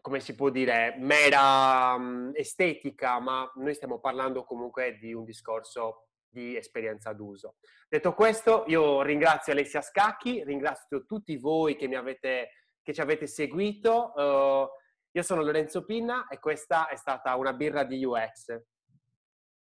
come 0.00 0.20
si 0.20 0.34
può 0.34 0.50
dire, 0.50 0.96
mera 0.98 1.94
um, 1.94 2.30
estetica, 2.34 3.18
ma 3.18 3.50
noi 3.56 3.74
stiamo 3.74 3.98
parlando 3.98 4.44
comunque 4.44 4.98
di 4.98 5.12
un 5.12 5.24
discorso 5.24 6.06
di 6.28 6.56
esperienza 6.56 7.12
d'uso. 7.12 7.56
Detto 7.88 8.14
questo, 8.14 8.64
io 8.68 9.02
ringrazio 9.02 9.52
Alessia 9.52 9.80
Scacchi, 9.80 10.44
ringrazio 10.44 11.04
tutti 11.04 11.36
voi 11.36 11.74
che, 11.76 11.86
avete, 11.96 12.50
che 12.82 12.94
ci 12.94 13.00
avete 13.00 13.26
seguito. 13.26 14.12
Uh, 14.14 14.68
io 15.12 15.22
sono 15.22 15.42
Lorenzo 15.42 15.84
Pinna 15.84 16.28
e 16.28 16.38
questa 16.38 16.86
è 16.88 16.94
stata 16.94 17.34
una 17.34 17.52
birra 17.52 17.82
di 17.82 18.04
UX. 18.04 18.56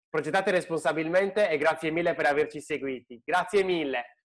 Progettate 0.09 0.51
responsabilmente 0.51 1.49
e 1.49 1.57
grazie 1.57 1.91
mille 1.91 2.13
per 2.13 2.25
averci 2.25 2.59
seguiti. 2.59 3.21
Grazie 3.23 3.63
mille. 3.63 4.18